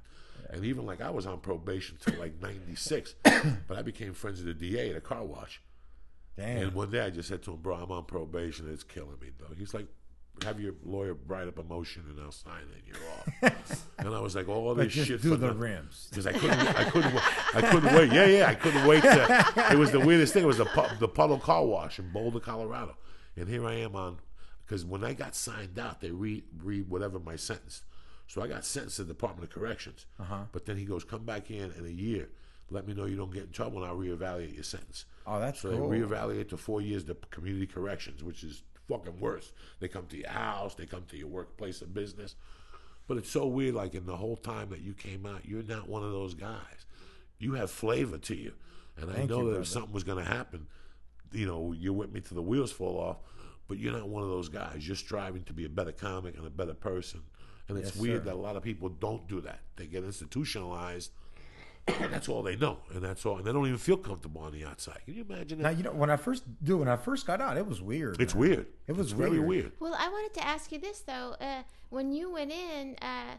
[0.50, 4.58] And even like I was on probation till like '96, but I became friends with
[4.58, 5.60] the DA at a car wash.
[6.36, 6.58] Damn.
[6.58, 8.68] And one day I just said to him, "Bro, I'm on probation.
[8.72, 9.86] It's killing me, dog." He's like,
[10.44, 12.82] "Have your lawyer write up a motion and I'll sign it.
[12.84, 12.86] and
[13.42, 16.06] You're off." and I was like, "All this just shit do for the nothing." rims.
[16.10, 17.14] because I couldn't, I couldn't,
[17.54, 18.12] I couldn't wait.
[18.12, 19.02] Yeah, yeah, I couldn't wait.
[19.02, 20.44] To, it was the weirdest thing.
[20.44, 22.96] It was the the puddle car wash in Boulder, Colorado,
[23.36, 24.18] and here I am on.
[24.66, 27.82] Because when I got signed out, they read read whatever my sentence.
[28.28, 30.06] So I got sentenced to the Department of Corrections.
[30.20, 30.44] Uh-huh.
[30.52, 32.28] But then he goes, "Come back in in a year.
[32.70, 35.60] Let me know you don't get in trouble, and I'll reevaluate your sentence." Oh, that's
[35.62, 35.88] So cool.
[35.90, 39.52] they reevaluate to four years the community corrections, which is fucking worse.
[39.78, 42.34] They come to your house, they come to your workplace of business.
[43.06, 45.88] But it's so weird, like in the whole time that you came out, you're not
[45.88, 46.86] one of those guys.
[47.38, 48.52] You have flavor to you.
[48.96, 49.60] And I know you, that brother.
[49.60, 50.66] if something was gonna happen,
[51.32, 53.16] you know, you're with me till the wheels fall off,
[53.68, 54.86] but you're not one of those guys.
[54.86, 57.22] You're striving to be a better comic and a better person.
[57.68, 58.24] And it's Yes, weird sir.
[58.26, 59.60] that a lot of people don't do that.
[59.76, 61.12] They get institutionalized
[61.88, 62.78] and that's all they know.
[62.94, 64.98] And that's all and they don't even feel comfortable on the outside.
[65.04, 65.76] Can you imagine Now that?
[65.78, 68.20] you know when I first do when I first got out, it was weird.
[68.20, 68.40] It's man.
[68.40, 68.66] weird.
[68.86, 69.46] It was It's very weird.
[69.48, 69.72] weird.
[69.80, 71.34] Well, I wanted to ask you this though.
[71.40, 73.34] Uh, when you went in, uh,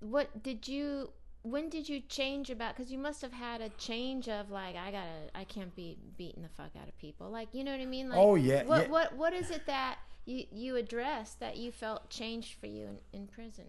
[0.00, 1.10] what did you?
[1.44, 2.76] When did you change about?
[2.76, 6.42] Because you must have had a change of like, I gotta, I can't be beating
[6.42, 7.30] the fuck out of people.
[7.30, 8.08] Like, you know what I mean?
[8.08, 8.88] Like, Oh, yeah, What yeah.
[8.88, 13.20] what what is it that you you addressed that you felt changed for you in,
[13.22, 13.64] in prison?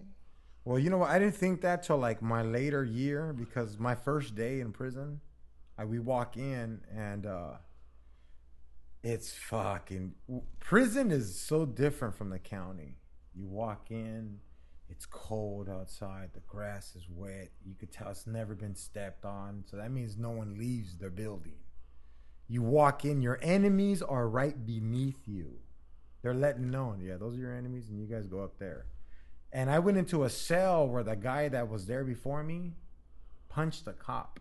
[0.65, 1.10] Well, you know what?
[1.10, 5.19] I didn't think that till like my later year because my first day in prison,
[5.78, 7.54] I, we walk in and uh
[9.04, 10.13] it's fucking
[10.62, 12.95] prison is so different from the county.
[13.36, 14.39] You walk in,
[14.88, 17.49] it's cold outside, the grass is wet.
[17.65, 21.10] You could tell it's never been stepped on, so that means no one leaves the
[21.10, 21.58] building.
[22.47, 25.56] You walk in, your enemies are right beneath you.
[26.21, 28.86] They're letting know, yeah, those are your enemies, and you guys go up there.
[29.54, 32.74] And I went into a cell where the guy that was there before me
[33.50, 34.39] punched a cop.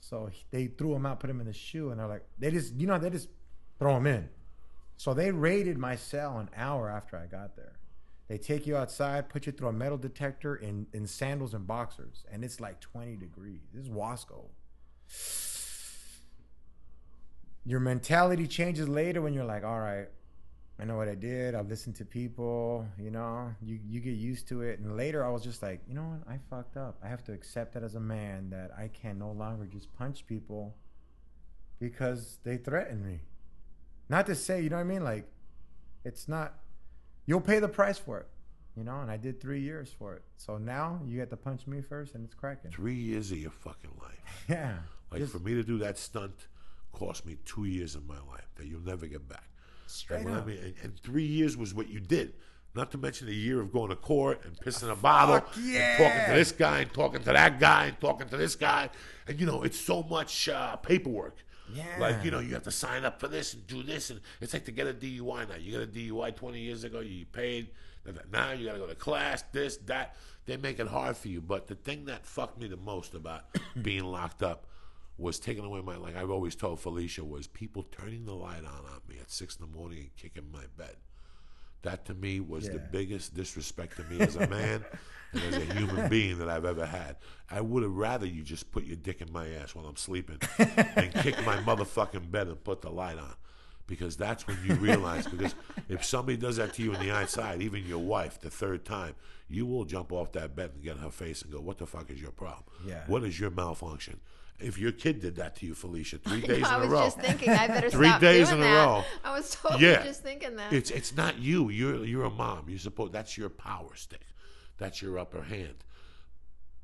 [0.00, 2.50] So he- they threw him out, put him in the shoe, and they're like, they
[2.50, 3.28] just, you know, they just
[3.78, 4.28] throw him in.
[4.96, 7.78] So they raided my cell an hour after I got there.
[8.26, 12.24] They take you outside, put you through a metal detector in, in sandals and boxers,
[12.30, 13.60] and it's like 20 degrees.
[13.72, 14.48] This is Wasco.
[17.64, 20.08] Your mentality changes later when you're like, all right,
[20.80, 21.56] I know what I did.
[21.56, 24.78] I've listened to people, you know, you, you get used to it.
[24.78, 26.32] And later I was just like, you know what?
[26.32, 26.98] I fucked up.
[27.02, 30.24] I have to accept that as a man that I can no longer just punch
[30.26, 30.76] people
[31.80, 33.20] because they threaten me.
[34.08, 35.02] Not to say, you know what I mean?
[35.02, 35.28] Like,
[36.04, 36.54] it's not,
[37.26, 38.28] you'll pay the price for it,
[38.76, 39.00] you know?
[39.00, 40.22] And I did three years for it.
[40.36, 42.70] So now you get to punch me first and it's cracking.
[42.70, 44.14] Three years of your fucking life.
[44.48, 44.76] Yeah.
[45.10, 46.48] Like Just for me to do that stunt
[46.92, 49.48] cost me two years of my life that you'll never get back.
[49.88, 52.34] Straight And, what I mean, and, three years was what you did.
[52.74, 55.98] Not to mention a year of going to court and pissing a bottle, Fuck and
[55.98, 58.90] talking to this guy, and talking to that guy, and talking to this guy,
[59.26, 61.38] and you know it's so much uh, paperwork.
[61.74, 61.84] Yeah.
[61.98, 64.52] Like you know, you have to sign up for this and do this, and it's
[64.52, 65.56] like to get a DUI now.
[65.56, 67.68] You got a DUI 20 years ago, you paid.
[68.32, 70.16] Now you got to go to class, this, that.
[70.46, 71.42] They make it hard for you.
[71.42, 73.44] But the thing that fucked me the most about
[73.82, 74.66] being locked up
[75.18, 78.84] was taking away my like I've always told Felicia was people turning the light on
[78.86, 80.96] on me at six in the morning and kicking my bed.
[81.82, 84.84] That to me was the biggest disrespect to me as a man
[85.32, 87.16] and as a human being that I've ever had.
[87.50, 90.38] I would have rather you just put your dick in my ass while I'm sleeping
[90.58, 93.34] and kick my motherfucking bed and put the light on.
[93.86, 95.54] Because that's when you realize because
[95.88, 99.14] if somebody does that to you on the outside, even your wife, the third time,
[99.48, 101.86] you will jump off that bed and get in her face and go, What the
[101.86, 102.64] fuck is your problem?
[102.86, 103.04] Yeah.
[103.06, 104.20] What is your malfunction?
[104.60, 107.04] If your kid did that to you, Felicia, three days I in a row.
[107.04, 108.84] just thinking I better Three stop days doing in a that.
[108.84, 109.04] row.
[109.24, 110.02] I was totally Yeah.
[110.04, 110.72] just thinking that.
[110.72, 111.68] It's it's not you.
[111.70, 112.64] You're you're a mom.
[112.68, 114.22] You're supposed that's your power stick.
[114.78, 115.84] That's your upper hand.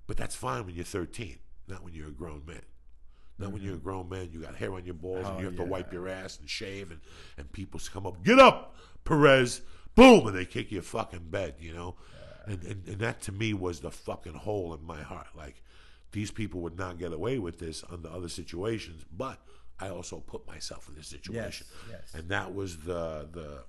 [0.07, 2.61] But that's fine when you're 13, not when you're a grown man.
[3.39, 5.27] Not when you're a grown man, you got hair on your balls, Mm-hmm.
[5.27, 7.01] Oh, and you have to wipe your ass and shave, and,
[7.39, 9.63] and people come up, get up, Perez,
[9.97, 11.97] boom, and they kick your fucking bed, you know?
[12.47, 15.29] And, and, and that to me was the fucking hole in my heart.
[15.35, 15.63] Like,
[16.15, 19.41] these people would not get away with this under other situations, but
[19.81, 21.67] I also put myself in this situation.
[21.91, 22.15] yes.
[22.15, 23.65] And that was the, the,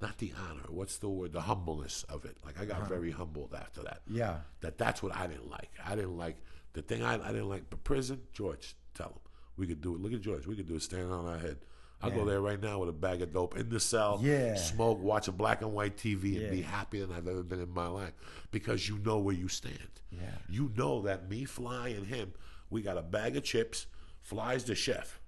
[0.00, 2.38] not the honor, what's the word, the humbleness of it.
[2.44, 2.88] Like, I got uh-huh.
[2.88, 4.38] very humbled after that Yeah.
[4.62, 5.70] that that's what I didn't like.
[5.84, 6.36] I didn't like
[6.72, 7.64] the thing I, I didn't like.
[7.68, 9.20] But prison, George, tell him
[9.58, 10.00] we could do it.
[10.00, 11.58] Look at George, we could do it standing on our head.
[12.02, 14.56] I'll go there right now with a bag of dope in the cell, Yeah.
[14.56, 16.50] smoke, watch a black and white TV, and Yeah.
[16.50, 18.12] be happier than I've ever been in my life
[18.50, 20.00] because you know where you stand.
[20.10, 20.36] Yeah.
[20.48, 22.34] You know that me, Fly, and him,
[22.68, 23.86] we got a bag of chips.
[24.20, 25.18] Fly's the chef,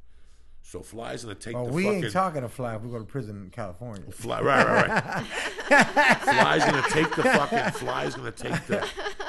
[0.69, 2.99] so Fly's gonna take Well, the we fucking ain't talking to fly if we go
[2.99, 4.11] to prison in California.
[4.11, 5.27] Fly, right, right, right.
[6.23, 7.71] Fly's gonna take the fucking.
[7.79, 8.85] Fly's gonna take the.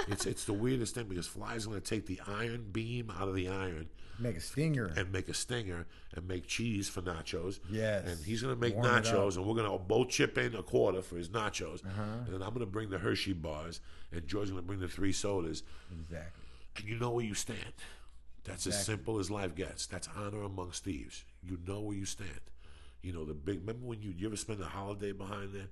[0.07, 3.49] It's it's the weirdest thing because Fly's gonna take the iron beam out of the
[3.49, 4.91] iron Make a stinger.
[4.97, 7.59] and make a stinger and make cheese for nachos.
[7.69, 8.07] Yes.
[8.07, 9.33] And he's gonna make Warm nachos.
[9.33, 9.41] Uh-huh.
[9.41, 12.65] and we're gonna both chip in a quarter for his nachos, and then I'm gonna
[12.65, 13.79] bring the Hershey bars,
[14.11, 16.43] and George's gonna bring the three sodas, exactly.
[16.77, 17.59] and you know where you stand.
[18.47, 19.85] That's as simple as life gets.
[19.85, 21.23] That's honor amongst thieves.
[21.43, 22.29] You know where you stand.
[23.01, 23.59] You know the big.
[23.59, 25.67] Remember when you you ever spend a holiday behind there?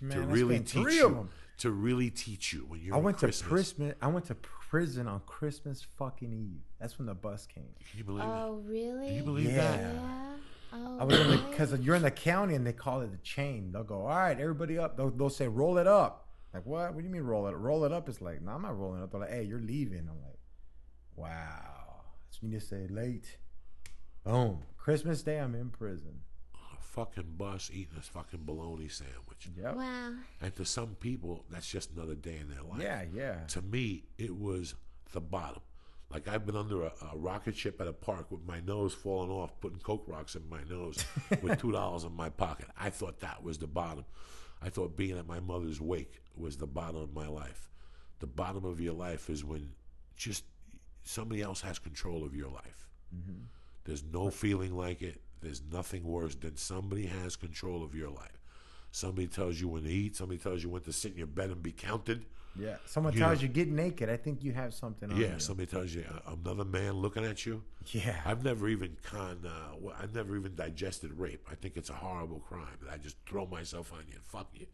[0.00, 1.28] Man, to really spent teach three you of them.
[1.58, 3.40] to really teach you when you're I went Christmas.
[3.40, 3.94] to prison.
[4.02, 6.60] I went to prison on Christmas fucking Eve.
[6.80, 7.64] That's when the bus came.
[7.90, 8.26] Can you believe it?
[8.28, 9.06] Oh, really?
[9.06, 9.56] Can you believe Yeah.
[9.56, 9.80] that?
[9.94, 10.26] Yeah.
[10.72, 13.16] Oh, I was in the because you're in the county and they call it the
[13.18, 13.70] chain.
[13.72, 14.96] They'll go, all right, everybody up.
[14.96, 16.26] They'll, they'll say, roll it up.
[16.52, 16.92] Like what?
[16.94, 17.54] What do you mean roll it?
[17.54, 17.60] Up?
[17.60, 18.08] Roll it up?
[18.08, 19.10] It's like, no, I'm not rolling up.
[19.12, 20.00] They're like, hey, you're leaving.
[20.00, 20.38] I'm like,
[21.16, 21.75] wow.
[22.30, 23.38] So you just say late.
[24.24, 24.58] Boom.
[24.76, 26.20] Christmas Day, I'm in prison.
[26.54, 29.48] A fucking bus eating a fucking bologna sandwich.
[29.56, 29.76] Yep.
[29.76, 30.12] Wow.
[30.40, 32.82] And to some people, that's just another day in their life.
[32.82, 33.46] Yeah, yeah.
[33.48, 34.74] To me, it was
[35.12, 35.62] the bottom.
[36.10, 39.30] Like I've been under a, a rocket ship at a park with my nose falling
[39.30, 41.04] off, putting coke rocks in my nose,
[41.42, 42.66] with two dollars in my pocket.
[42.78, 44.04] I thought that was the bottom.
[44.62, 47.68] I thought being at my mother's wake was the bottom of my life.
[48.20, 49.70] The bottom of your life is when
[50.16, 50.44] just
[51.06, 52.88] somebody else has control of your life.
[53.84, 55.20] There's no feeling like it.
[55.40, 58.40] There's nothing worse than somebody has control of your life.
[58.90, 60.16] Somebody tells you when to eat.
[60.16, 62.26] Somebody tells you when to sit in your bed and be counted.
[62.58, 62.76] Yeah.
[62.86, 64.08] Someone You tells know- you get naked.
[64.08, 65.24] I think you have something on you.
[65.26, 65.38] Yeah, you.
[65.40, 67.62] somebody tells you another man looking at you.
[67.86, 68.20] Yeah.
[68.24, 69.46] I've never even con.
[69.46, 71.46] Uh, I've never even digested rape.
[71.50, 72.78] I think it's a horrible crime.
[72.82, 74.66] that I just throw myself on you and fuck you.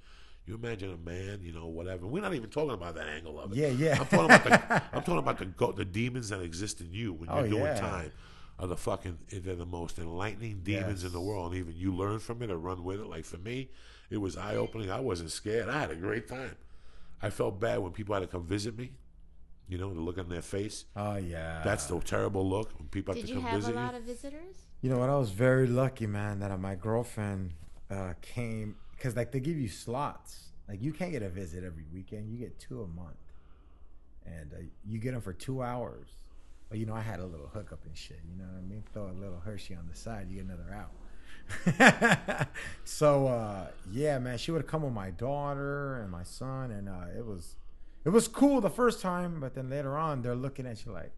[0.46, 2.06] You imagine a man, you know, whatever.
[2.06, 3.58] We're not even talking about that angle of it.
[3.58, 3.92] Yeah, yeah.
[4.00, 4.82] I'm talking about the.
[4.92, 7.62] I'm talking about the go- the demons that exist in you when you're Oh, doing
[7.62, 7.78] yeah.
[7.80, 8.12] time.
[8.58, 11.52] Are the fucking they're the most enlightening demons in the world.
[11.52, 13.06] And even you learn from it or run with it.
[13.06, 13.70] Like for me,
[14.10, 14.90] it was eye opening.
[14.90, 15.68] I wasn't scared.
[15.68, 16.56] I had a great time.
[17.20, 18.92] I felt bad when people had to come visit me.
[19.68, 20.84] You know, the look on their face.
[20.96, 21.62] Oh yeah.
[21.64, 23.74] That's the terrible look when people have to Did to you come have a visit
[23.76, 23.98] lot you.
[24.00, 24.56] of visitors?
[24.82, 25.08] You know what?
[25.08, 27.52] I was very lucky, man, that my girlfriend
[27.90, 30.50] uh, came because like they give you slots.
[30.68, 32.30] Like you can't get a visit every weekend.
[32.30, 33.16] You get two a month,
[34.24, 36.08] and uh, you get them for two hours.
[36.68, 38.20] But you know, I had a little hookup and shit.
[38.30, 38.84] You know what I mean?
[38.92, 42.48] Throw a little Hershey on the side, you get another out.
[42.84, 47.06] so uh, yeah, man, she would come with my daughter and my son, and uh,
[47.18, 47.56] it was
[48.04, 51.10] it was cool the first time, but then later on, they're looking at you like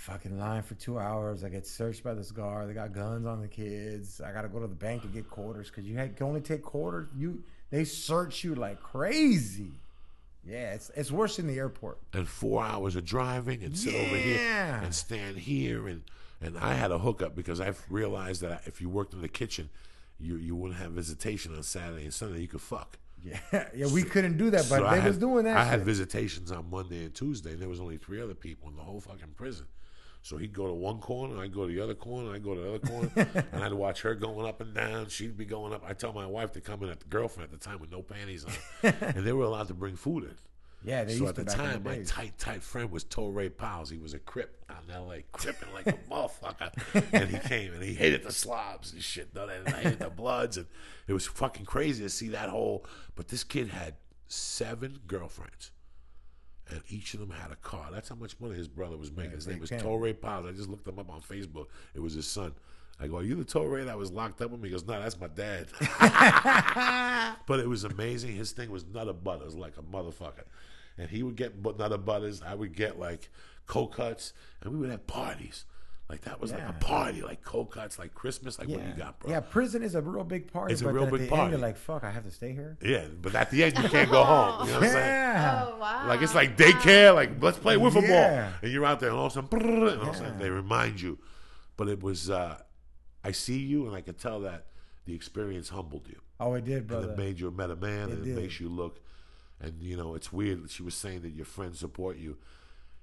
[0.00, 1.44] fucking line for two hours.
[1.44, 2.68] I get searched by this guard.
[2.68, 4.20] They got guns on the kids.
[4.20, 6.62] I gotta go to the bank to get quarters because you had, can only take
[6.62, 7.08] quarters.
[7.16, 9.70] You they search you like crazy.
[10.44, 11.98] Yeah, it's it's worse than the airport.
[12.14, 16.02] and four hours of driving and sit over here and stand here and
[16.40, 19.68] and I had a hookup because I've realized that if you worked in the kitchen,
[20.18, 22.40] you you wouldn't have visitation on Saturday and Sunday.
[22.40, 22.98] You could fuck.
[23.22, 25.58] Yeah, yeah, we couldn't do that, but So they I was doing that.
[25.58, 28.76] I had visitations on Monday and Tuesday, and there was only three other people in
[28.76, 29.66] the whole fucking prison.
[30.22, 32.60] So he'd go to one corner, I'd go to the other corner, I'd go to
[32.60, 33.10] the other corner,
[33.52, 35.08] and I'd watch her going up and down.
[35.08, 35.82] She'd be going up.
[35.86, 38.02] I tell my wife to come in at the girlfriend at the time with no
[38.02, 38.52] panties on,
[39.00, 40.34] and they were allowed to bring food in.
[40.84, 43.04] yeah, they so used at the to in time, the my tight, tight friend was
[43.04, 43.86] Torrey Powell.
[43.86, 46.70] He was a Crip out in L.A., cripping like a motherfucker.
[47.12, 49.30] And he came and he hated the slobs and shit.
[49.34, 50.58] And I hated the Bloods.
[50.58, 50.66] And
[51.08, 52.84] it was fucking crazy to see that whole.
[53.14, 53.94] But this kid had
[54.28, 55.70] seven girlfriends.
[56.72, 57.88] And each of them had a car.
[57.92, 59.32] That's how much money his brother was making.
[59.32, 59.70] his name was.
[59.70, 60.46] Torrey Powell.
[60.48, 61.66] I just looked him up on Facebook.
[61.94, 62.52] It was his son.
[63.00, 64.68] I go, Are you the Torrey that was locked up with me?
[64.68, 65.68] He goes, No, that's my dad.
[67.46, 68.36] But it was amazing.
[68.36, 70.44] His thing was Nutter Butters like a motherfucker.
[70.98, 72.42] And he would get Nutter Butters.
[72.42, 73.30] I would get like
[73.66, 74.32] cold cuts.
[74.60, 75.64] And we would have parties.
[76.10, 79.20] Like that was like a party, like cold cuts, like Christmas, like what you got,
[79.20, 79.30] bro.
[79.30, 80.72] Yeah, prison is a real big party.
[80.72, 81.42] It's a but real at big the party.
[81.42, 82.76] End, you're like, fuck, I have to stay here.
[82.82, 84.66] Yeah, but at the end you can't go home.
[84.66, 85.06] You know what I'm saying?
[85.06, 85.66] Yeah.
[85.68, 86.08] Oh wow!
[86.08, 89.26] Like it's like daycare, like let's play wiffle ball, and you're out there, and all
[89.26, 91.16] of a sudden, brrr, and all of a sudden they remind you.
[91.76, 92.58] But it was, uh,
[93.22, 94.66] I see you, and I could tell that
[95.06, 97.10] the experience humbled you, Oh, it did, brother.
[97.10, 98.36] and it made you a better man, It and did.
[98.36, 98.98] it makes you look.
[99.60, 100.68] And you know, it's weird.
[100.70, 102.36] She was saying that your friends support you.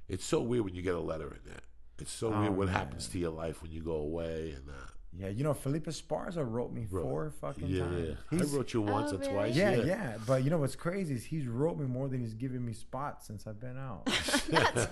[0.09, 1.63] It's so weird when you get a letter in that.
[1.99, 2.75] It's so Oh, weird what man.
[2.75, 4.73] happens to your life when you go away, and uh,
[5.17, 8.07] yeah, you know, Felipe Esparza wrote me Wrote- four fucking yeah, times.
[8.09, 8.13] yeah.
[8.37, 9.33] He's- I wrote you once Oh, or really?
[9.33, 9.55] twice.
[9.55, 12.63] yeah, yeah, But you know what's crazy is he's wrote me more than he's given
[12.63, 14.05] me spots since I've been out.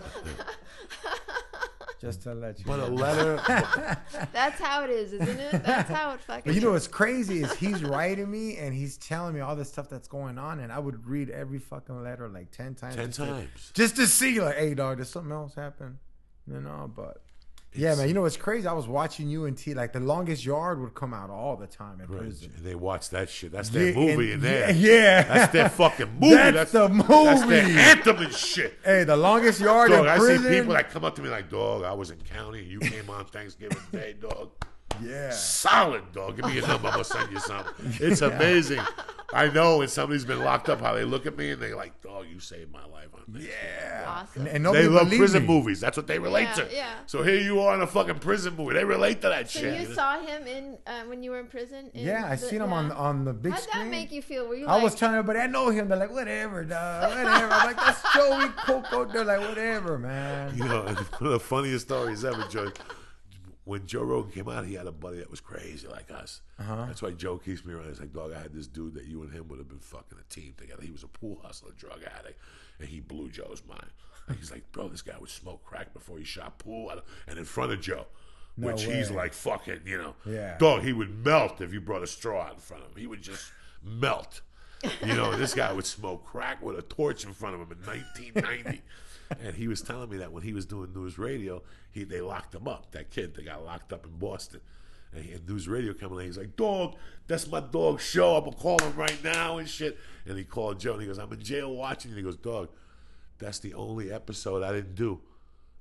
[2.02, 2.96] Just to let you But a know.
[2.96, 3.36] letter,
[4.34, 5.64] That's how it is, isn't it?
[5.64, 6.44] That's how it fucking.
[6.46, 6.74] But you know is.
[6.84, 10.38] what's crazy is he's writing me and he's telling me all the stuff that's going
[10.38, 12.96] on, and I would read every fucking letter like ten times.
[12.96, 13.72] ten just to- times.
[13.74, 15.98] just to see like, hey dog, did something else happen?
[16.48, 17.22] You know, but
[17.74, 18.08] yeah, man.
[18.08, 18.68] You know what's crazy?
[18.68, 19.74] I was watching you and T.
[19.74, 22.20] Like the longest yard would come out all the time in Right.
[22.22, 22.52] prison.
[22.56, 23.52] And they watch that shit.
[23.52, 24.72] That's their Yeah, movie and- in there.
[24.72, 25.22] Yeah, yeah.
[25.24, 26.36] That's their fucking movie.
[26.36, 27.04] That's the movie.
[27.08, 28.78] That's their anthem and shit.
[28.86, 30.46] Hey, the longest yard Dog, in I prison.
[30.46, 32.80] I see people that come up to me like, dog, I was in county you
[32.80, 34.52] came on Thanksgiving Day, dog.
[35.04, 35.32] Yeah.
[35.32, 36.36] Solid, dog.
[36.36, 36.88] Give me your number.
[36.88, 37.74] I'm going to send you something.
[38.00, 38.82] It's amazing.
[39.34, 42.00] I know when somebody's been locked up, how they look at me and they're like,
[42.02, 43.50] dog, you saved my life on Thanksgiving.
[43.82, 44.04] Yeah.
[44.08, 44.42] Awesome.
[44.44, 45.48] And, and nobody They love believed prison me.
[45.48, 45.80] movies.
[45.82, 46.68] That's what they relate Yeah, to.
[46.72, 46.90] yeah.
[47.08, 48.76] So here you are in a fucking prison movie.
[48.76, 49.80] They relate to that So shit.
[49.82, 51.90] you saw him in uh, when you were in prison?
[51.94, 52.94] in Yeah, I the- seen him on yeah.
[52.96, 53.84] on the big How'd screen.
[53.86, 54.48] that make you feel?
[54.48, 55.90] Were you I like, was telling everybody I know him.
[55.90, 57.52] They're like, whatever, dog, whatever.
[57.52, 59.06] I'm like, that's Joey Coco.
[59.06, 60.54] They're like, whatever, man.
[60.56, 62.72] You know, one of the funniest stories ever, Joe.
[63.66, 66.42] When Joe Rogan came out, he had a buddy that was crazy like us.
[66.60, 66.86] Uh-huh.
[66.88, 67.88] That's why Joe keeps me around.
[67.88, 70.18] He's like, dog, I had this dude that you and him would have been fucking
[70.20, 70.84] a team together.
[70.84, 72.40] He was a pool hustler, drug addict,
[72.80, 73.88] and he blew Joe's mind.
[74.40, 76.92] He's like, bro, this guy would smoke crack before he shot pool,
[77.28, 78.06] and in front of Joe.
[78.58, 79.18] No which he's way.
[79.18, 80.58] like fucking, you know, Yeah.
[80.60, 80.82] dog.
[80.84, 82.98] He would melt if you brought a straw out in front of him.
[82.98, 83.52] He would just
[83.84, 84.42] melt.
[85.04, 87.78] You know, this guy would smoke crack with a torch in front of him in
[87.86, 88.82] 1990.
[89.42, 91.62] And he was telling me that when he was doing NewsRadio,
[91.92, 92.92] he they locked him up.
[92.92, 94.62] That kid, they got locked up in Boston.
[95.14, 96.96] And, he, and NewsRadio coming in, he's like, "Dog,
[97.28, 98.36] that's my dog show.
[98.36, 101.20] I'm gonna call him right now and shit." And he called Joe, and he goes,
[101.20, 102.70] "I'm in jail watching." And he goes, "Dog,
[103.38, 105.22] that's the only episode I didn't do.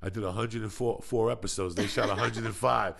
[0.02, 1.74] I did 104 four episodes.
[1.74, 2.94] They shot 105."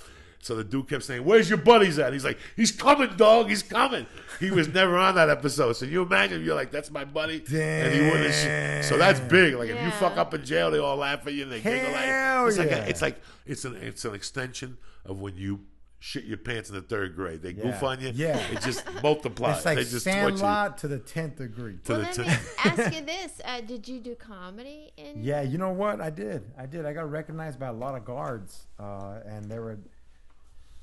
[0.44, 3.48] So the dude kept saying, "Where's your buddies at?" He's like, "He's coming, dog.
[3.48, 4.06] He's coming."
[4.40, 5.72] He was never on that episode.
[5.72, 8.34] So you imagine you're like, "That's my buddy," and he wouldn't.
[8.34, 9.54] sh- So that's big.
[9.54, 11.94] Like if you fuck up in jail, they all laugh at you and they giggle
[11.94, 12.48] at Hell you.
[12.48, 14.76] It's like a, it's like it's an it's an extension
[15.06, 15.60] of when you
[15.98, 17.40] shit your pants in the third grade.
[17.40, 18.10] They goof on you.
[18.14, 18.36] Yeah.
[18.52, 19.56] it just multiplies.
[19.56, 20.36] It's like they just torture you.
[20.36, 21.78] Sandlot to the tenth degree.
[21.84, 22.28] To Well, the let t- me
[22.64, 24.92] ask you this: uh, Did you do comedy?
[24.98, 26.02] In Yeah, you know what?
[26.02, 26.42] I did.
[26.58, 26.84] I did.
[26.84, 29.78] I got recognized by a lot of guards, uh, and they were.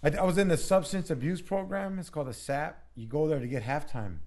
[0.04, 2.00] I, I was in the substance abuse program.
[2.00, 2.82] It's called a SAP.
[2.96, 4.18] You go there to get halftime.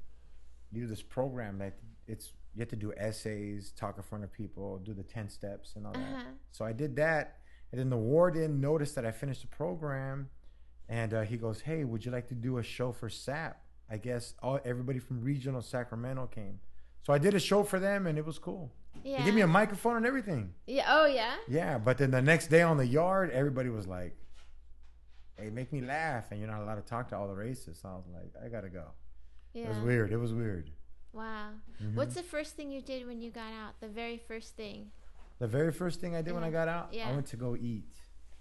[0.73, 1.75] You do this program that
[2.07, 5.75] it's you have to do essays, talk in front of people, do the ten steps
[5.77, 6.01] and all that.
[6.01, 6.23] Uh-huh.
[6.53, 7.39] So I did that,
[7.73, 10.31] and then the warden noticed that I finished the program,
[10.89, 13.61] and uh, he goes, "Hey, would you like to do a show for SAP?"
[13.91, 16.61] I guess all everybody from regional Sacramento came.
[17.03, 18.73] So I did a show for them, and it was cool.
[19.05, 19.19] yeah.
[19.19, 20.55] They gave me a microphone and everything.
[20.67, 20.85] yeah.
[20.89, 21.35] Oh yeah.
[21.49, 24.17] Yeah, but then the next day on the yard, everybody was like,
[25.37, 27.83] "Hey, make me laugh," and you're not allowed to talk to all the racists.
[27.83, 28.87] So I was like, "I gotta go."
[29.53, 29.65] Yeah.
[29.65, 30.13] It was weird.
[30.13, 30.71] It was weird.
[31.13, 31.51] Wow.
[31.83, 31.97] Mm-hmm.
[31.97, 33.81] What's the first thing you did when you got out?
[33.81, 34.91] The very first thing.
[35.39, 37.09] The very first thing I did when I got out, Yeah.
[37.09, 37.95] I went to go eat.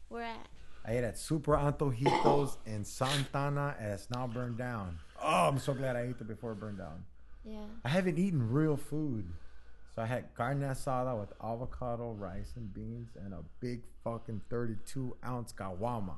[0.09, 0.47] Where at?
[0.85, 4.99] I ate at Super Antojitos in Santa Ana, and it's now burned down.
[5.21, 7.05] Oh, I'm so glad I ate it before it burned down.
[7.45, 7.65] Yeah.
[7.85, 9.25] I haven't eaten real food.
[9.95, 15.15] So I had carne asada with avocado, rice, and beans, and a big fucking 32
[15.25, 16.15] ounce caguama.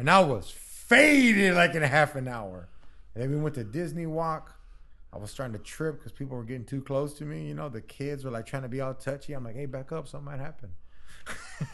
[0.00, 2.70] And I was faded like in a half an hour.
[3.14, 4.58] And then we went to Disney Walk.
[5.12, 7.46] I was starting to trip because people were getting too close to me.
[7.48, 9.34] You know, the kids were like trying to be all touchy.
[9.34, 10.08] I'm like, hey, back up.
[10.08, 10.70] Something might happen.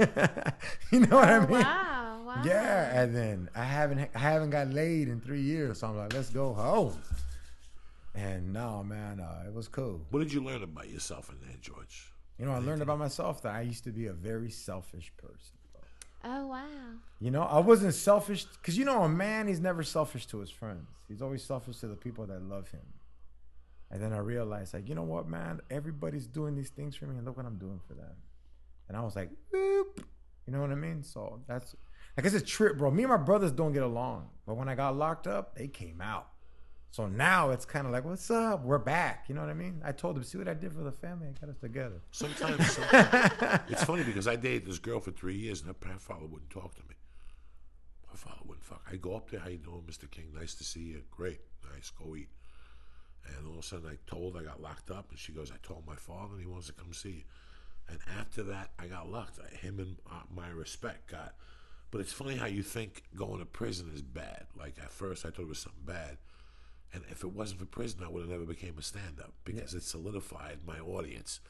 [0.91, 1.51] you know what I Oh, mean?
[1.61, 2.23] wow.
[2.27, 2.43] Wow.
[2.45, 6.13] Yeah, and then I haven't I haven't got laid in three years, so I'm like,
[6.13, 7.01] let's go home.
[8.17, 10.01] And no, man, uh, it was cool.
[10.11, 12.13] What did you learn about yourself in there, George?
[12.41, 15.56] You know, I learned about myself that I used to be a very selfish person.
[16.25, 16.67] Oh wow.
[17.21, 20.51] You know, I wasn't selfish because you know a man he's never selfish to his
[20.51, 20.89] friends.
[21.09, 22.83] He's always selfish to the people that love him.
[23.91, 25.61] And then I realized, like, you know what, man?
[25.71, 28.17] Everybody's doing these things for me, and look what I'm doing for them.
[28.89, 30.03] And I was like, boop.
[30.47, 31.03] You know what I mean?
[31.03, 31.75] So that's
[32.17, 32.91] like it's a trip, bro.
[32.91, 36.01] Me and my brothers don't get along, but when I got locked up, they came
[36.01, 36.29] out.
[36.97, 38.65] So now it's kind of like, what's up?
[38.65, 39.27] We're back.
[39.29, 39.83] You know what I mean?
[39.85, 41.29] I told them, see what I did for the family.
[41.29, 42.01] I got us together.
[42.11, 46.25] Sometimes, sometimes it's funny because I dated this girl for three years and her father
[46.25, 46.95] wouldn't talk to me.
[48.09, 48.81] my father wouldn't fuck.
[48.91, 50.11] I go up there, how you doing, Mr.
[50.11, 50.31] King?
[50.35, 51.03] Nice to see you.
[51.11, 51.41] Great,
[51.71, 51.91] nice.
[51.91, 52.31] Go eat.
[53.27, 55.57] And all of a sudden, I told I got locked up, and she goes, I
[55.63, 57.23] told my father, and he wants to come see you.
[57.91, 59.39] And after that, I got locked.
[59.57, 61.35] Him and uh, my respect got.
[61.91, 64.47] But it's funny how you think going to prison is bad.
[64.59, 66.17] Like at first, I thought it was something bad,
[66.93, 69.83] and if it wasn't for prison, I would have never became a stand-up because it
[69.83, 71.41] solidified my audience.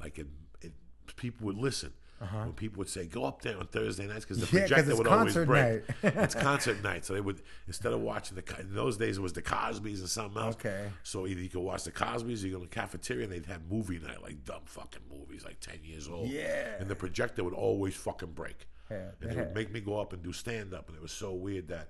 [0.00, 0.26] Like it,
[0.60, 0.72] it
[1.16, 1.92] people would listen.
[2.32, 4.56] When people would say, "Go up there on Thursday nights," because the Uh-huh.
[4.58, 5.48] Yeah, projector would always break.
[5.48, 5.82] night.
[6.18, 9.32] it's concert night, so they would instead of watching the in those days it was
[9.32, 10.54] the Cosbys and something else.
[10.56, 10.90] Okay.
[11.02, 13.46] So either you could watch the Cosbys, or you go to the cafeteria, and they'd
[13.46, 16.28] have movie night, like dumb fucking movies, like ten years old.
[16.28, 16.74] Yeah.
[16.78, 18.66] And the projector would always fucking break.
[18.90, 21.12] Yeah, and it would make me go up and do stand up, and it was
[21.12, 21.88] so weird that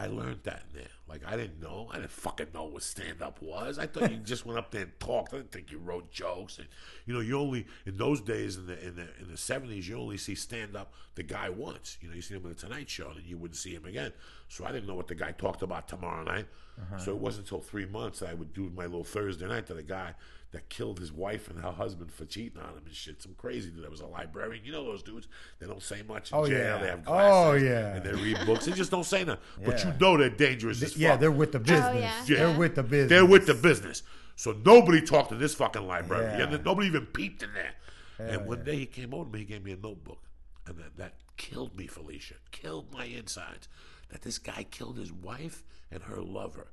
[0.00, 0.88] I learned that in there.
[1.06, 3.78] Like I didn't know, I didn't fucking know what stand up was.
[3.78, 5.34] I thought you just went up there and talked.
[5.34, 6.58] I didn't think you wrote jokes.
[6.58, 6.68] And
[7.04, 9.98] you know, you only in those days in the in the in the seventies, you
[9.98, 11.98] only see stand up the guy once.
[12.00, 14.12] You know, you see him on the Tonight Show, and you wouldn't see him again.
[14.48, 16.46] So I didn't know what the guy talked about tomorrow night.
[16.80, 16.98] Uh-huh.
[16.98, 19.74] So it wasn't until three months that I would do my little Thursday night to
[19.74, 20.14] the guy
[20.52, 23.22] that killed his wife and her husband for cheating on him and shit.
[23.22, 24.64] Some crazy dude that was a librarian.
[24.64, 25.28] You know those dudes?
[25.60, 26.58] They don't say much in Oh, jail.
[26.58, 26.78] yeah.
[26.78, 27.94] They have Oh, yeah.
[27.96, 28.66] And they read books.
[28.66, 29.42] They just don't say nothing.
[29.64, 31.00] But you know they're dangerous as fuck.
[31.00, 32.02] Yeah, they're with the oh, business.
[32.02, 32.24] yeah.
[32.26, 32.36] Yeah.
[32.46, 33.08] They're with the business.
[33.10, 34.02] They're with the business.
[34.34, 36.38] So nobody talked to this fucking librarian.
[36.38, 36.54] Yeah.
[36.56, 37.74] And nobody even peeped in there.
[38.18, 40.22] and one day he came over to me, he gave me a notebook.
[40.66, 42.34] And that, that killed me, Felicia.
[42.50, 43.68] Killed my insides.
[44.10, 46.68] That this guy killed his wife and her lover.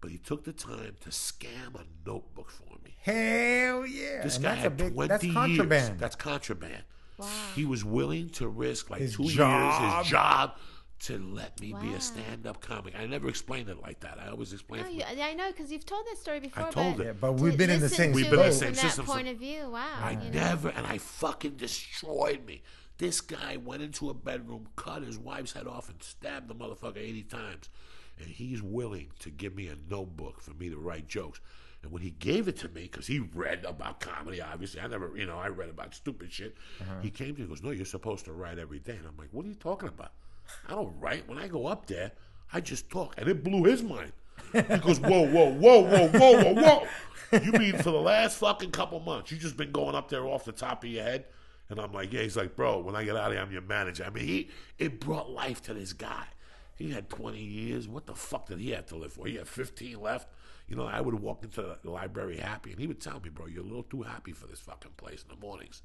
[0.00, 2.96] But he took the time to scam a notebook for me.
[3.02, 4.22] Hell yeah.
[4.22, 5.34] This And guy that's a had big 20 that's years.
[5.34, 5.98] contraband.
[5.98, 6.84] That's contraband.
[7.18, 7.26] Wow.
[7.54, 9.82] He was willing to risk like His two job.
[9.82, 10.56] years, his job,
[11.00, 12.94] to let me be a stand-up comic.
[12.98, 14.18] I never explained it like that.
[14.18, 15.16] I always explained No, it.
[15.18, 16.64] you, I know because you've told that story before.
[16.64, 17.20] I told but it.
[17.20, 19.12] But we've been in the same to We've been in the same from system, that
[19.12, 19.70] point of view.
[19.70, 19.86] Wow.
[20.02, 20.40] I you know.
[20.40, 22.62] never, and I fucking destroyed me.
[22.96, 26.98] This guy went into a bedroom, cut his wife's head off, and stabbed the motherfucker
[26.98, 27.68] 80 times.
[28.20, 31.40] And he's willing to give me a notebook for me to write jokes.
[31.82, 35.16] And when he gave it to me, because he read about comedy, obviously, I never,
[35.16, 36.56] you know, I read about stupid shit.
[36.80, 37.00] Uh-huh.
[37.00, 38.96] He came to me and goes, No, you're supposed to write every day.
[38.96, 40.12] And I'm like, What are you talking about?
[40.68, 41.26] I don't write.
[41.28, 42.12] When I go up there,
[42.52, 43.14] I just talk.
[43.16, 44.12] And it blew his mind.
[44.52, 46.86] He goes, Whoa, whoa, whoa, whoa, whoa, whoa, whoa.
[47.38, 50.44] You mean for the last fucking couple months, you just been going up there off
[50.44, 51.26] the top of your head?
[51.70, 52.22] And I'm like, Yeah.
[52.22, 54.04] He's like, Bro, when I get out of here, I'm your manager.
[54.04, 54.48] I mean, he
[54.78, 56.26] it brought life to this guy.
[56.80, 57.86] He had 20 years.
[57.86, 59.26] What the fuck did he have to live for?
[59.26, 60.28] He had 15 left.
[60.66, 63.46] You know, I would walk into the library happy, and he would tell me, bro,
[63.46, 65.82] you're a little too happy for this fucking place in the mornings.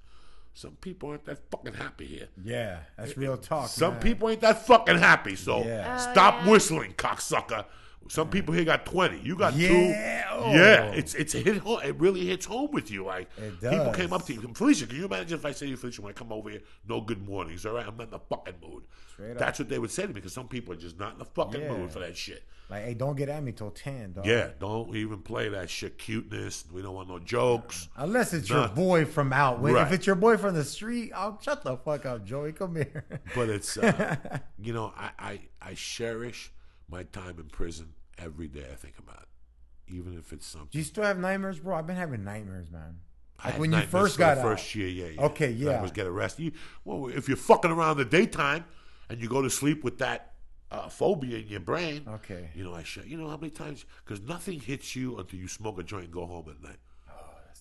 [0.53, 2.29] Some people aren't that fucking happy here.
[2.41, 3.67] Yeah, that's real talk.
[3.67, 4.01] Some man.
[4.01, 5.35] people ain't that fucking happy.
[5.35, 5.97] So Yeah.
[5.99, 6.51] Oh, stop yeah.
[6.51, 7.65] whistling, cocksucker.
[8.08, 9.20] Some people here got 20.
[9.22, 9.68] You got Yeah.
[9.68, 10.32] two.
[10.38, 10.53] Oh.
[10.53, 10.91] Yeah.
[10.91, 11.80] It's it's hit home.
[11.84, 13.06] It really hits home with you.
[13.06, 13.30] Like
[13.62, 14.41] people came up to you.
[14.53, 16.62] Felicia, can you imagine if I say to you, Felicia, when I come over here,
[16.88, 17.86] no good mornings, all right?
[17.88, 18.84] I'm not in the fucking mood.
[19.12, 19.38] Straight up.
[19.39, 21.26] That's what they would say to me because some people are just not in the
[21.26, 21.72] fucking Yeah.
[21.72, 22.43] mood for that shit.
[22.70, 24.26] Like, hey, don't get at me till ten, dog.
[24.26, 26.66] Yeah, don't even play that shit cuteness.
[26.72, 27.89] We don't want no jokes.
[27.95, 29.62] Unless it's your boy from out.
[29.62, 29.86] Right.
[29.86, 32.53] If it's your boy from the street, I'll shut the fuck up, Joey.
[32.53, 33.06] Come here.
[33.36, 34.16] But it's, uh,
[34.60, 36.51] you know, I, I, I cherish
[36.89, 39.93] my time in prison every day I think about it.
[39.93, 40.69] Even if it's something.
[40.71, 41.75] Do you still have nightmares, bro?
[41.75, 42.97] I've been having nightmares, man.
[43.43, 44.45] Like had when you first got the out.
[44.47, 45.21] first year, yeah, yeah.
[45.25, 45.71] Okay, yeah.
[45.79, 46.43] I was get arrested.
[46.45, 46.51] You,
[46.86, 48.65] well, if you're fucking around in the daytime
[49.09, 50.33] and you go to sleep with that
[50.71, 52.49] uh, phobia in your brain, Okay.
[52.55, 53.86] You know, I sh- You know how many times?
[54.03, 56.79] Because nothing hits you until you smoke a joint and go home at night.
[57.09, 57.13] Oh,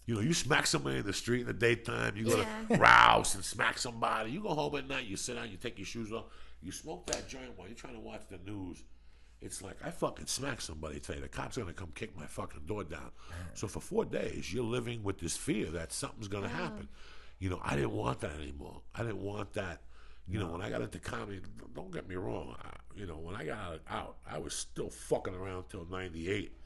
[0.07, 2.17] You know, you smack somebody in the street in the daytime.
[2.17, 2.77] You go Yeah.
[2.77, 4.31] to Rouse and smack somebody.
[4.31, 5.05] You go home at night.
[5.07, 5.51] You sit down.
[5.51, 6.25] You take your shoes off.
[6.63, 8.83] You smoke that joint while you're trying to watch the news.
[9.45, 11.21] It's like I fucking smack somebody today.
[11.21, 13.11] The cops are gonna come kick my fucking door down.
[13.53, 16.89] So for four days, you're living with this fear that something's gonna happen.
[17.39, 18.81] You know, I didn't want that anymore.
[18.95, 19.83] I didn't want that.
[20.27, 21.43] You know, when I got into comedy,
[21.75, 22.57] don't get me wrong.
[22.63, 26.57] I, you know, when I got out, out, I was still fucking around till '98.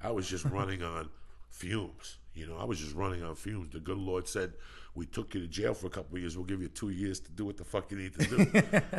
[0.00, 1.10] I was just running on
[1.50, 2.18] fumes.
[2.34, 3.70] You know, I was just running on fumes.
[3.72, 4.52] The good Lord said,
[4.94, 6.36] "We took you to jail for a couple of years.
[6.36, 8.44] We'll give you two years to do what the fuck you need to do."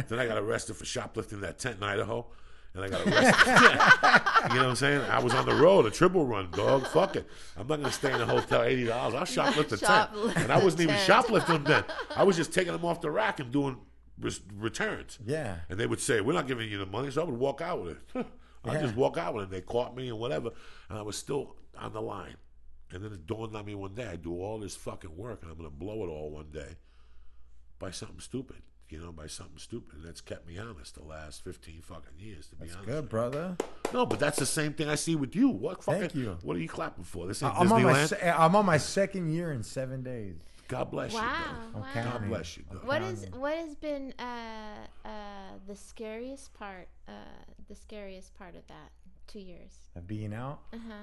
[0.09, 2.27] then I got arrested for shoplifting that tent in Idaho,
[2.75, 4.49] and I got arrested.
[4.53, 5.01] you know what I'm saying?
[5.09, 6.87] I was on the road, a triple run, dog.
[6.87, 7.27] Fuck it.
[7.57, 9.15] I'm not gonna stay in a hotel eighty dollars.
[9.15, 11.83] I'll shoplift the tent, and I wasn't even shoplifting them then.
[12.15, 13.77] I was just taking them off the rack and doing
[14.19, 15.17] res- returns.
[15.25, 15.57] Yeah.
[15.69, 17.83] And they would say, "We're not giving you the money," so I would walk out
[17.83, 18.25] with it.
[18.65, 18.81] I Yeah.
[18.81, 19.49] just walk out with it.
[19.51, 20.49] They caught me and whatever,
[20.89, 22.35] and I was still on the line.
[22.91, 25.51] And then it dawned on me one day: I do all this fucking work, and
[25.51, 26.75] I'm gonna blow it all one day
[27.79, 28.57] by something stupid.
[28.89, 32.47] You know, by something stupid, and that's kept me honest the last 15 fucking years.
[32.47, 33.55] To be That's honest, good, brother.
[33.93, 35.49] no, but that's the same thing I see with you.
[35.49, 36.01] What fucking?
[36.01, 36.37] Thank you.
[36.41, 37.27] What are you clapping for?
[37.27, 38.07] This ain't I'm on my Disneyland.
[38.07, 40.37] se- I'm on my second year in seven days.
[40.67, 41.21] God bless Wow.
[41.21, 41.55] you.
[41.75, 41.93] I'm wow.
[41.93, 42.03] Dog.
[42.21, 42.63] God bless you.
[42.71, 42.83] Dog.
[42.85, 45.09] What is what has been uh, uh,
[45.67, 46.87] the scariest part?
[47.07, 47.11] Uh,
[47.67, 48.91] the scariest part of that
[49.27, 49.71] two years.
[49.95, 50.61] Of being out.
[50.73, 50.93] Uh huh.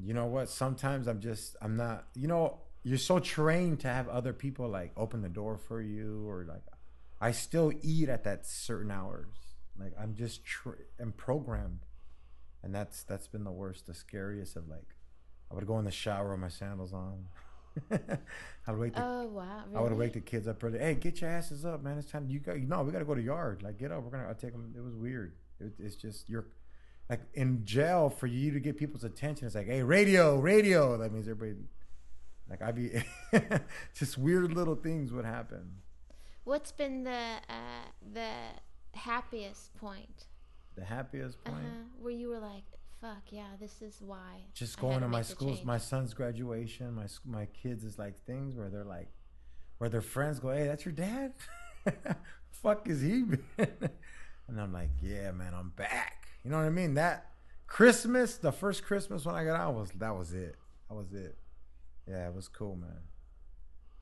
[0.00, 0.48] You know what?
[0.48, 2.06] Sometimes I'm just I'm not.
[2.14, 2.58] You know,
[2.88, 6.62] you're so trained to have other people like open the door for you, or like
[7.20, 9.26] I still eat at that certain hours.
[9.78, 11.80] Like I'm just tr- I'm programmed,
[12.62, 14.94] and that's that's been the worst, the scariest of like.
[15.50, 17.26] I would go in the shower with my sandals on.
[17.90, 19.62] I would wake the Oh wow.
[19.66, 19.76] Really?
[19.76, 20.78] I would wake the kids up early.
[20.78, 21.98] Hey, get your asses up, man!
[21.98, 22.26] It's time.
[22.28, 22.82] You got no.
[22.82, 23.62] We got to go to yard.
[23.62, 24.02] Like, get up.
[24.02, 24.28] We're gonna.
[24.28, 24.74] I'll take them.
[24.76, 25.34] It was weird.
[25.60, 26.46] It, it's just you're
[27.08, 29.46] like in jail for you to get people's attention.
[29.46, 30.96] It's like, hey, radio, radio.
[30.96, 31.64] That means everybody.
[32.50, 33.02] Like I'd be,
[33.94, 35.70] just weird little things would happen.
[36.44, 37.10] What's been the
[37.48, 38.30] uh, the
[38.94, 40.24] happiest point?
[40.76, 41.62] The happiest Uh point.
[41.64, 41.84] huh.
[42.00, 42.64] Where you were like,
[43.00, 47.46] "Fuck yeah, this is why." Just going to my schools, my son's graduation, my my
[47.46, 49.08] kids is like things where they're like,
[49.78, 51.34] where their friends go, "Hey, that's your dad?
[52.50, 53.40] Fuck is he been?"
[54.48, 56.94] and I'm like, "Yeah, man, I'm back." You know what I mean?
[56.94, 57.26] That
[57.66, 60.56] Christmas, the first Christmas when I got out was that was it.
[60.88, 61.36] That was it.
[62.08, 63.02] Yeah, it was cool, man.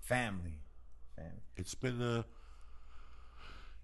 [0.00, 0.60] Family,
[1.16, 1.42] family.
[1.56, 2.22] It's been uh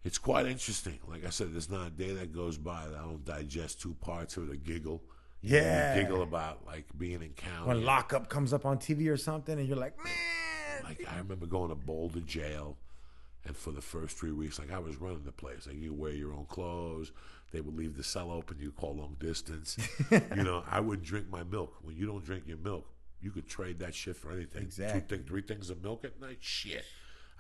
[0.05, 0.99] it's quite interesting.
[1.09, 3.95] Like I said, there's not a day that goes by that I don't digest two
[4.01, 5.03] parts of it, a giggle.
[5.43, 5.95] Know, you Yeah.
[6.03, 7.69] giggle about like being in county.
[7.69, 11.47] When lockup comes up on TV or something, and you're like, "Man." Like I remember
[11.47, 12.77] going to Boulder jail,
[13.45, 15.67] and for the first three weeks, like I was running the place.
[15.67, 17.13] Like you wear your own clothes.
[17.53, 18.59] They would leave the cell open.
[18.61, 19.77] You call long distance.
[20.11, 21.75] you know, I would drink my milk.
[21.83, 22.87] When you don't drink your milk,
[23.23, 24.63] you could trade that shit for anything.
[24.63, 25.01] Exactly.
[25.01, 26.39] Two things, three things of milk at night.
[26.41, 26.85] Shit.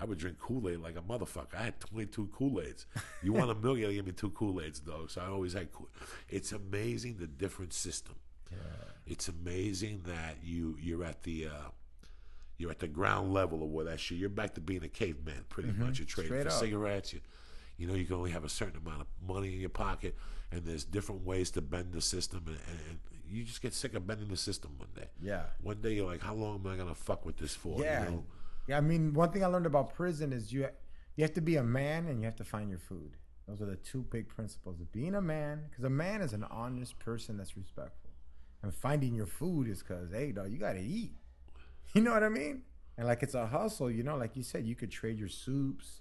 [0.01, 1.55] I would drink Kool Aid like a motherfucker.
[1.57, 2.87] I had 22 Kool Aids.
[3.23, 3.77] You want a milk?
[3.79, 5.07] You gotta give me two Kool Aids, though.
[5.07, 5.89] So I always had Kool
[6.29, 8.17] It's amazing the different system.
[8.51, 8.59] Yeah.
[9.07, 11.71] It's amazing that you you're at the uh,
[12.59, 14.19] you're at the ground level of where that shit.
[14.19, 15.99] You're back to being a caveman, pretty much.
[15.99, 16.55] You're trading Straight for up.
[16.61, 17.13] cigarettes.
[17.13, 17.21] You,
[17.77, 20.17] you know, you can only have a certain amount of money in your pocket,
[20.53, 22.57] and there's different ways to bend the system, and,
[22.89, 22.99] and
[23.33, 25.09] you just get sick of bending the system one day.
[25.23, 25.45] Yeah.
[25.63, 27.81] One day you're like, how long am I gonna fuck with this for?
[27.81, 28.05] Yeah.
[28.05, 28.25] You know?
[28.69, 30.69] Yeah, I mean, one thing I learned about prison is you
[31.17, 33.17] you have to be a man and you have to find your food.
[33.49, 36.45] Those are the two big principles of being a man, because a man is an
[36.45, 38.11] honest person that's respectful,
[38.63, 41.13] and finding your food is because hey, dog, you gotta eat.
[41.95, 42.63] You know what I mean?
[42.97, 44.17] And like it's a hustle, you know.
[44.17, 46.01] Like you said, you could trade your soups.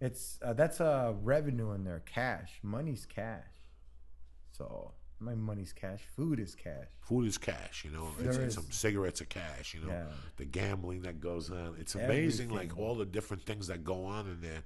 [0.00, 2.58] It's uh, that's a revenue in there, cash.
[2.62, 3.44] Money's cash.
[4.52, 6.02] So my money's cash.
[6.14, 6.86] Food is cash.
[7.00, 8.08] Food is cash, you know.
[8.20, 9.92] It's, it's some cigarettes are cash, you know.
[9.92, 10.04] Yeah.
[10.36, 11.76] The gambling that goes on.
[11.78, 14.62] It's amazing, like all the different things that go on in there.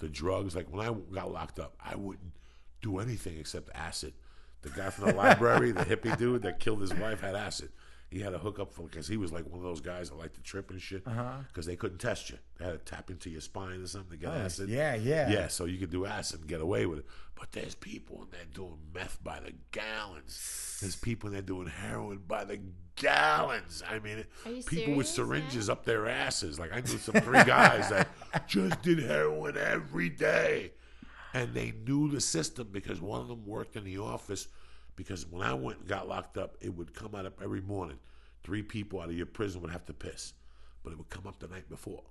[0.00, 2.32] The drugs, like when I got locked up, I wouldn't
[2.82, 4.12] do anything except acid.
[4.62, 7.70] The guy from the library, the hippie dude that killed his wife, had acid.
[8.14, 10.36] He had a hookup for because he was like one of those guys that liked
[10.36, 11.02] to trip and shit.
[11.04, 11.62] Because Uh-huh.
[11.66, 12.38] they couldn't test you.
[12.58, 14.68] They had to tap into your spine or something to get Oh, acid.
[14.68, 15.28] yeah, yeah.
[15.30, 17.06] Yeah, so you could do acid and get away with it.
[17.34, 20.78] But there's people in there doing meth by the gallons.
[20.80, 22.60] There's people in there doing heroin by the
[22.94, 23.82] gallons.
[23.88, 25.40] I mean, it- Are you people with serious, man?
[25.40, 26.58] syringes up their asses.
[26.58, 28.08] Like I knew some three guys that
[28.46, 30.72] just did heroin every day,
[31.32, 34.46] and they knew the system because one of them worked in the office.
[34.96, 37.98] Because when I went and got locked up, it would come out up every morning.
[38.44, 40.32] Three people out of your prison would have to piss,
[40.82, 42.02] but it would come up the night before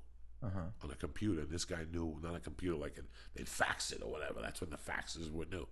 [0.44, 0.60] Uh-huh.
[0.84, 1.42] on a computer.
[1.42, 4.42] And this guy knew, not a computer, like an, they'd fax it or whatever.
[4.42, 5.68] That's when the faxes were new.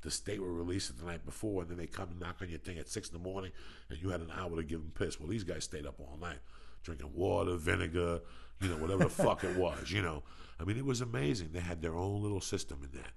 [0.00, 2.48] The state would release it the night before, and then they come and knock on
[2.48, 3.52] your thing at six in the morning,
[3.90, 5.18] and you had an hour to give them piss.
[5.18, 6.38] Well, these guys stayed up all night,
[6.82, 8.20] drinking water, vinegar,
[8.60, 10.22] you know, whatever the fuck it was, you know.
[10.60, 11.50] I mean, it was amazing.
[11.52, 13.10] They had their own little system in there.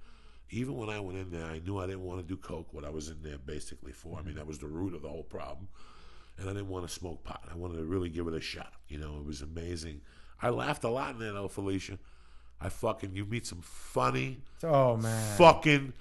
[0.50, 2.74] Even when I went in there, I knew I didn't want to do coke.
[2.74, 4.14] What I was in there basically for.
[4.14, 4.38] I mean, mm-hmm.
[4.38, 5.68] that was the root of the whole problem
[6.38, 7.44] and I didn't want to smoke pot.
[7.52, 8.74] I wanted to really give it a shot.
[8.88, 10.02] You know, it was amazing.
[10.42, 11.98] I laughed a lot in there, though, Felicia.
[12.62, 15.38] I fucking you meet some funny, Oh man.
[15.38, 15.94] fucking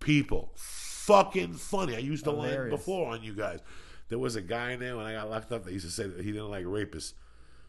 [0.00, 1.96] people, fucking funny.
[1.96, 2.76] I used the line Hilarious.
[2.76, 3.60] before on you guys.
[4.08, 6.06] There was a guy in there when I got locked up that used to say
[6.06, 7.14] that he didn't like rapists.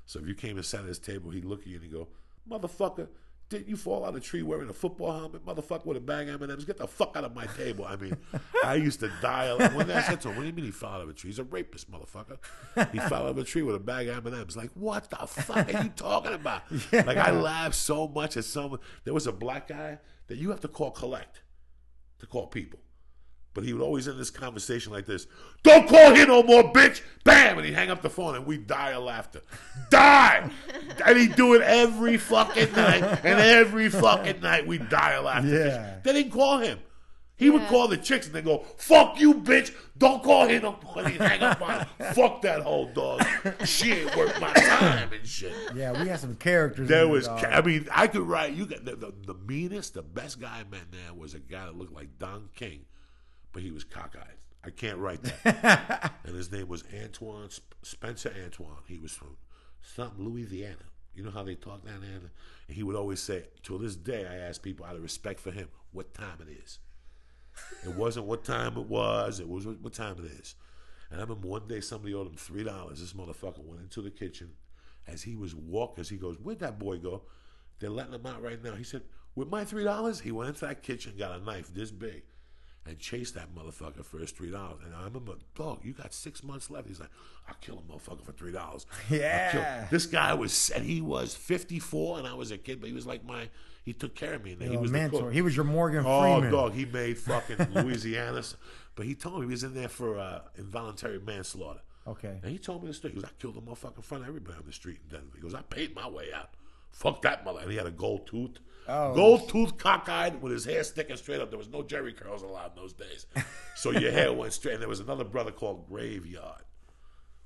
[0.05, 1.93] So if you came and sat at his table, he'd look at you and he'd
[1.93, 2.07] go,
[2.47, 3.07] "Motherfucker."
[3.47, 6.29] Didn't you fall out of a tree wearing a football helmet, motherfucker, with a bag
[6.29, 6.65] of M&Ms?
[6.65, 7.85] Get the fuck out of my table.
[7.85, 8.17] I mean,
[8.63, 9.59] I used to dial.
[9.59, 11.29] When I said to him, "What do you mean he fell out of a tree?
[11.29, 12.39] He's a rapist, motherfucker.
[12.91, 15.73] He fell out of a tree with a bag of M&Ms." Like, what the fuck
[15.73, 16.63] are you talking about?
[16.91, 18.79] Like, I laughed so much at someone.
[19.03, 21.41] There was a black guy that you have to call collect
[22.19, 22.79] to call people.
[23.55, 25.25] But he would always end this conversation like this
[25.63, 27.01] Don't call here no more, bitch!
[27.23, 27.57] Bam!
[27.57, 29.41] And he'd hang up the phone and we'd die of laughter.
[29.89, 30.51] Die!
[31.05, 33.01] and he'd do it every fucking night.
[33.23, 35.47] And every fucking night we'd die of laughter.
[35.47, 35.99] Yeah.
[36.03, 36.79] They didn't call him.
[37.37, 39.73] He would call the chicks and they go, "Fuck you, bitch!
[39.97, 42.13] Don't call him no more." He'd hang up on her.
[42.13, 43.25] Fuck that whole dog.
[43.65, 45.53] She ain't worth my time and shit.
[45.75, 46.87] Yeah, we had some characters.
[46.87, 47.43] There in was, dog.
[47.43, 48.53] I mean, I could write.
[48.53, 51.65] You got the, the, the meanest, the best guy I met there was a guy
[51.65, 52.85] that looked like Don King,
[53.55, 54.35] but he was cockeyed.
[54.65, 56.11] I can't write that.
[56.25, 58.83] and his name was Antoine Sp- Spencer Antoine.
[58.85, 59.37] He was from
[59.81, 60.75] something Louisiana.
[61.13, 62.19] You know how they talk down there.
[62.67, 65.51] And he would always say, till this day, I ask people out of respect for
[65.51, 66.79] him, what time it is.
[67.85, 69.39] It wasn't what time it was.
[69.39, 70.55] It was what, what time it is.
[71.09, 72.99] And I remember one day somebody owed him three dollars.
[72.99, 74.51] This motherfucker went into the kitchen
[75.07, 76.01] as he was walking.
[76.01, 77.21] As he goes, "Where'd that boy go?"
[77.79, 78.73] They're letting him out right now.
[78.73, 79.03] He said,
[79.33, 82.23] "With my three dollars," he went into that kitchen, got a knife this big,
[82.86, 84.79] and chased that motherfucker for his three dollars.
[84.86, 86.88] And I remember, dog, you got six months left.
[86.88, 87.09] He's like,
[87.47, 89.88] "I'll kill a motherfucker for three dollars." Yeah.
[89.89, 92.95] This guy was, and he was fifty four, and I was a kid, but he
[92.95, 93.49] was like my.
[93.83, 94.53] He took care of me.
[94.53, 95.31] And he was mentor.
[95.31, 96.21] He was your Morgan Freeman.
[96.23, 96.51] Oh, Freeman.
[96.51, 98.41] dog, he made fucking Louisiana.
[98.95, 101.81] But he told me he was in there for uh, involuntary manslaughter.
[102.07, 102.39] Okay.
[102.41, 103.13] And he told me the story.
[103.13, 105.33] He goes, I killed a motherfucker in front of everybody on the street in Denver.
[105.36, 106.49] He goes, I paid my way out.
[106.91, 107.59] Fuck that mother.
[107.59, 108.57] And he had a gold tooth.
[108.88, 109.13] Oh.
[109.15, 111.49] Gold tooth, cockeyed, with his hair sticking straight up.
[111.49, 113.25] There was no Jheri curls allowed in those days.
[113.77, 114.75] So your hair went straight.
[114.75, 116.63] And there was another brother called Graveyard.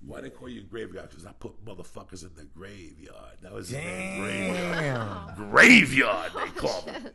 [0.06, 1.10] Why they call you Graveyard?
[1.10, 3.38] Because I put motherfuckers in the graveyard.
[3.42, 4.78] That was his name, Graveyard.
[4.78, 5.36] Damn.
[5.36, 7.10] Graveyard, they oh, call him.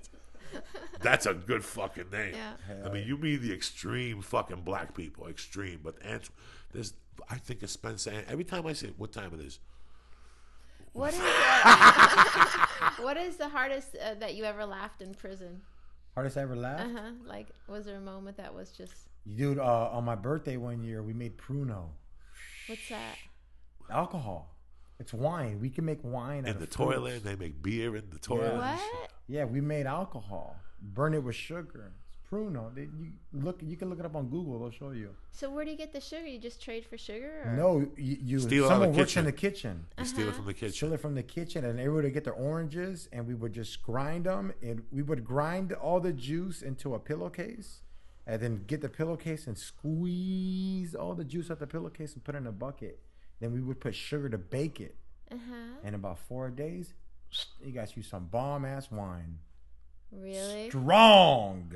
[1.01, 2.35] That's a good fucking name.
[2.35, 2.85] Yeah.
[2.85, 5.81] I mean, you mean the extreme fucking black people, extreme.
[5.83, 6.29] But Ant,
[6.73, 6.95] there's,
[7.31, 8.11] I think of Spencer.
[8.11, 9.61] Ant- Every time I say what time it is,
[10.95, 15.61] What is uh, what is the hardest uh, that you ever laughed in prison?
[16.15, 16.83] Hardest I ever laughed?
[16.85, 17.11] Uh huh.
[17.27, 18.95] Like, was there a moment that was just
[19.37, 21.89] Dude, uh, on my birthday one year, we made Pruno.
[22.69, 23.17] what's that?
[23.91, 24.55] Alcohol.
[25.01, 25.59] It's wine.
[25.61, 26.77] We can make wine in of the fruits.
[26.77, 28.57] toilet, they make beer in the toilet.
[28.57, 29.11] What?
[29.27, 30.57] Yeah, we made alcohol.
[30.81, 31.93] Burn it with sugar.
[32.35, 32.75] It's Pruno.
[32.75, 33.61] They, you look.
[33.63, 34.59] You can look it up on Google.
[34.59, 35.11] They'll show you.
[35.33, 36.27] So where do you get the sugar?
[36.27, 37.43] You just trade for sugar?
[37.47, 37.53] Or?
[37.53, 39.21] No, you, you Steal it out someone the works kitchen.
[39.21, 39.87] in the kitchen.
[39.99, 40.73] You steal it from the kitchen.
[40.75, 43.83] Steal it from the kitchen, and everybody would get their oranges, and we would just
[43.83, 47.81] grind them, and we would grind all the juice into a pillowcase,
[48.27, 52.35] and then get the pillowcase and squeeze all the juice out the pillowcase and put
[52.35, 53.01] it in a bucket.
[53.41, 54.97] Then we would put sugar to bake it.
[55.31, 55.89] Uh huh.
[55.89, 56.95] In about four days,
[57.65, 59.39] you got you some bomb ass wine,
[60.13, 60.69] Really?
[60.69, 61.73] strong.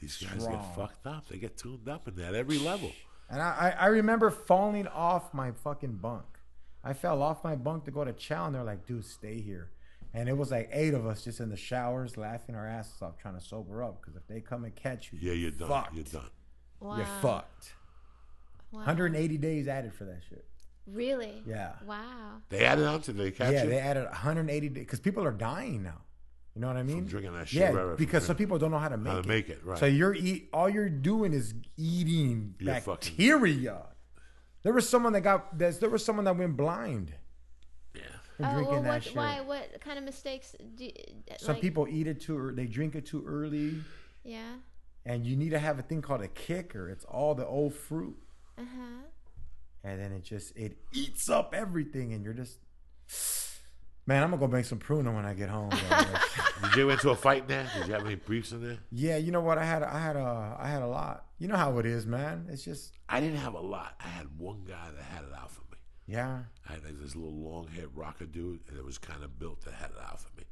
[0.00, 0.56] These guys Strong.
[0.56, 1.28] get fucked up.
[1.28, 2.92] They get tuned up in that every level.
[3.30, 6.24] And I, I, I remember falling off my fucking bunk.
[6.82, 9.70] I fell off my bunk to go to chow, and they're like, dude, stay here.
[10.12, 13.16] And it was like eight of us just in the showers laughing our asses off
[13.18, 15.68] trying to sober up because if they come and catch you, Yeah, you're done.
[15.68, 15.94] fucked.
[15.94, 16.30] You're done.
[16.80, 16.96] Wow.
[16.98, 17.72] You're fucked.
[18.70, 18.80] Wow.
[18.80, 20.44] 180 days added for that shit.
[20.86, 21.42] Really?
[21.46, 21.72] Yeah.
[21.84, 22.42] Wow.
[22.48, 25.32] They added on to they catch yeah, you they added 180 days because people are
[25.32, 26.02] dying now.
[26.54, 27.04] You know what I mean?
[27.06, 29.22] drinking that Yeah, Shiraz from because some people don't know how to make how it.
[29.22, 29.64] to make it.
[29.64, 29.76] Right.
[29.78, 33.82] So you're eat all you're doing is eating You're fucking- bacteria.
[34.62, 37.12] There was someone that got there's, there was someone that went blind
[37.94, 38.02] yeah.
[38.36, 39.16] from Oh, drinking well, that what, shit.
[39.16, 39.40] why?
[39.40, 40.84] What kind of mistakes do?
[40.84, 40.92] You,
[41.38, 42.52] Some like- people eat it too.
[42.54, 43.82] They drink it too early,
[44.22, 44.54] Yeah.
[45.04, 46.88] and you need to have a thing called a kicker.
[46.88, 48.16] It's all the old fruit,
[48.56, 49.02] Uh huh.
[49.82, 52.58] and then it just it eats up everything, and you're just
[54.06, 54.22] man.
[54.22, 55.70] I'm gonna go make some pruno when I get home.
[55.70, 55.80] Did
[56.76, 57.68] you get into a fight there?
[57.76, 58.78] Did you have any briefs in there?
[58.90, 59.58] yeah, you know what?
[59.58, 61.26] I had I had a I had a lot.
[61.38, 62.46] You know how it is, man.
[62.50, 63.94] It's just I didn't have a lot.
[64.04, 65.78] I had one guy that had it out for me.
[66.06, 66.40] yeah.
[66.68, 69.62] I had like, this little long haired rocker dude, and it was kind of built
[69.64, 70.44] that had it out for me.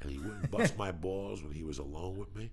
[0.00, 2.50] And he wouldn't bust my balls when he was alone with me,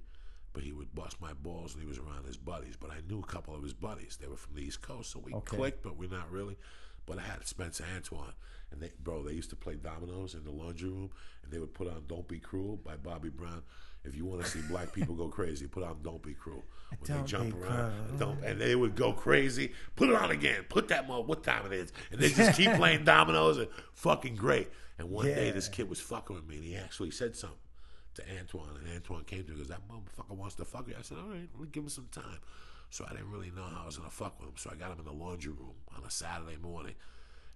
[0.54, 2.76] but he would bust my balls when he was around his buddies.
[2.80, 4.18] But I knew a couple of his buddies.
[4.22, 5.58] They were from the East Coast, so we Okay.
[5.58, 6.58] clicked, but we're not really.
[7.06, 8.34] But I had Spencer Antoine,
[8.72, 11.10] and they, bro, they used to play dominoes in the laundry room,
[11.43, 13.64] and they would put on "Don't Be Cruel" by Bobby Brown.
[14.04, 16.64] If you want to see black people go crazy, put on "Don't Be Cruel."
[16.99, 18.20] When Don't they jump around, cruel.
[18.20, 19.72] don't, and they would go crazy.
[19.95, 20.66] Put it on again.
[20.70, 21.22] Put that mo.
[21.22, 21.91] What time it is?
[22.12, 24.70] And they just keep playing dominoes and fucking great.
[24.99, 27.58] And one day this kid was fucking with me, and he actually said something
[28.16, 30.95] to Antoine, and Antoine came to me and goes, "That motherfucker wants to fuck you."
[30.97, 32.39] I said, "All right, let me give him some time."
[32.92, 34.58] So I didn't really know how I was gonna fuck with him.
[34.58, 36.94] So I got him in the laundry room on a Saturday morning,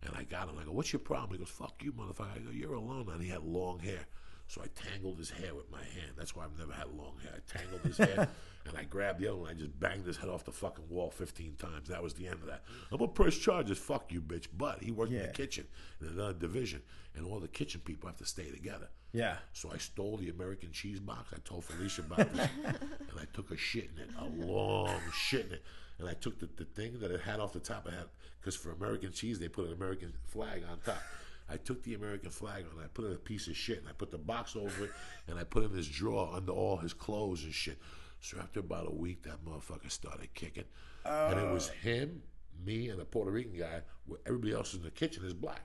[0.02, 0.58] and I got him.
[0.58, 3.22] I go, "What's your problem?" He goes, "Fuck you, motherfucker." I go, "You're alone," and
[3.22, 4.08] he had long hair.
[4.48, 6.14] So I tangled his hair with my hand.
[6.16, 7.34] That's why I've never had long hair.
[7.36, 8.30] I tangled his hair,
[8.66, 9.50] and I grabbed the other one.
[9.50, 11.90] I just banged his head off the fucking wall 15 times.
[11.90, 12.64] That was the end of that.
[12.92, 13.78] I'm gonna press charges.
[13.78, 14.48] Fuck you, bitch.
[14.56, 15.68] But he worked in the kitchen
[16.00, 16.82] in another division,
[17.16, 18.90] and all the kitchen people have to stay together.
[19.16, 19.38] Yeah.
[19.53, 21.32] So I stole the American cheese box.
[21.34, 25.45] I told Felicia about this, and I took a shit in it, a long shit
[25.47, 25.63] in it.
[25.99, 27.88] And I took the, the thing that it had off the top.
[27.89, 28.07] I had
[28.41, 31.01] because for American cheese they put an American flag on top.
[31.49, 32.84] I took the American flag on.
[32.84, 34.91] I put in a piece of shit, and I put the box over it,
[35.28, 37.78] and I put in his drawer under all his clothes and shit.
[38.20, 40.66] So after about a week, that motherfucker started kicking,
[41.05, 41.88] and it was oh.
[41.88, 42.22] him,
[42.66, 43.82] me, and a Puerto Rican guy.
[44.07, 45.61] Where everybody else in the kitchen is black.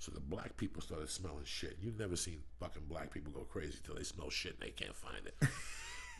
[0.00, 1.76] So the black people started smelling shit.
[1.78, 4.96] You've never seen fucking black people go crazy till they smell shit and they can't
[4.96, 5.34] find it.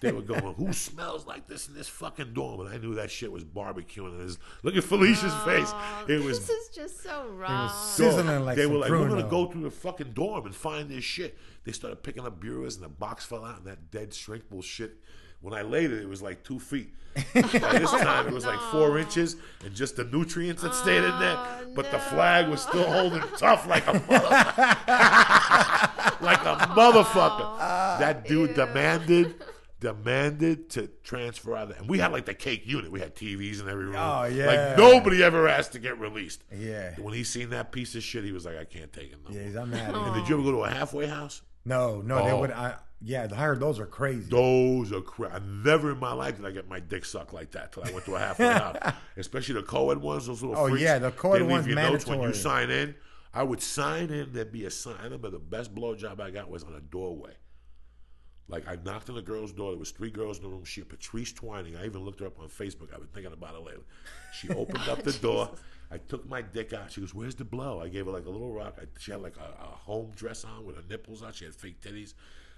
[0.03, 3.11] they were going, "Who smells like this in this fucking dorm?" And I knew that
[3.11, 4.12] shit was barbecuing.
[4.12, 5.72] And his, look at Felicia's face.
[6.09, 7.70] It was This is just so wrong.
[7.70, 11.03] Sizzling like they were like, we're gonna go through the fucking dorm and find this
[11.03, 11.39] shit.
[11.64, 14.99] They started picking up bureaus and the box fell out and that dead shrinkable shit.
[15.41, 16.93] When I laid it, it was like two feet.
[17.34, 17.41] By
[17.78, 21.36] this time, it was like four inches and just the nutrients that stayed in there.
[21.36, 24.86] Oh, But the flag was still holding tough like a motherfucker.
[26.20, 27.59] like a motherfucker.
[27.99, 29.34] that dude demanded
[29.80, 32.93] demanded to transfer out of and we had like the cake unit.
[32.93, 33.97] We had TVs in every room.
[33.99, 34.47] Oh, yeah.
[34.47, 36.45] Like nobody ever asked to get released.
[36.55, 36.95] Yeah.
[37.01, 39.34] When he seen that piece of shit, he was like, I can't take it no
[39.34, 39.62] Yeah, more.
[39.62, 39.95] I'm mad.
[39.95, 41.41] And did you ever go to a halfway house?
[41.64, 42.40] No, no, they Oh.
[42.40, 42.50] would.
[42.52, 44.28] I, yeah, I heard those are crazy.
[44.30, 45.32] Those are crazy.
[45.34, 47.90] I never in my life did I get my dick sucked like that till I
[47.92, 48.76] went to a halfway house.
[49.16, 50.82] Especially the co-ed ones, those little Oh, freaks.
[50.82, 52.94] yeah, the co-ed ones you notes when you sign in.
[53.32, 54.96] I would sign in, there'd be a sign.
[55.00, 57.32] I remember the best blowjob I got was on a doorway.
[58.48, 59.70] Like I knocked on the girl's door.
[59.70, 60.64] There was three girls in the room.
[60.64, 61.76] She, Patrice Twining.
[61.76, 62.92] I even looked her up on Facebook.
[62.92, 63.84] I've been thinking about it lately.
[64.34, 65.50] She opened up the door.
[65.91, 66.93] I took my dick out.
[66.93, 68.78] She goes, "Where's the blow?" I gave her like a little rock.
[68.80, 71.34] I, she had like a, a home dress on with her nipples out.
[71.34, 72.14] She had fake titties.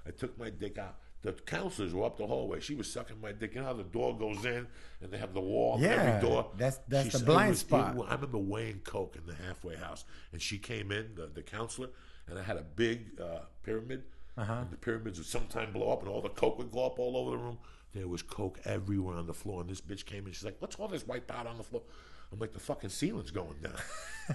[0.06, 0.96] I took my dick out.
[1.22, 2.58] The counselors were up the hallway.
[2.58, 3.54] She was sucking my dick.
[3.54, 4.66] You know how the door goes in
[5.00, 6.50] and they have the wall Yeah, every door.
[6.56, 7.94] that's- that's the said- blind was- spot.
[7.94, 11.42] wa- I remember weighing coke in the halfway house, and she came in, the, the
[11.42, 11.90] counselor,
[12.26, 14.02] and I had a big uh, pyramid.
[14.36, 14.52] Uh-huh.
[14.52, 17.16] And the pyramids would sometime blow up, and all the coke would go up all
[17.16, 17.58] over the room.
[17.94, 20.32] There was coke everywhere on the floor, and this bitch came in.
[20.32, 21.82] She's like, "What's all this white powder on the floor?"
[22.32, 23.74] I'm like, "The fucking ceiling's going down."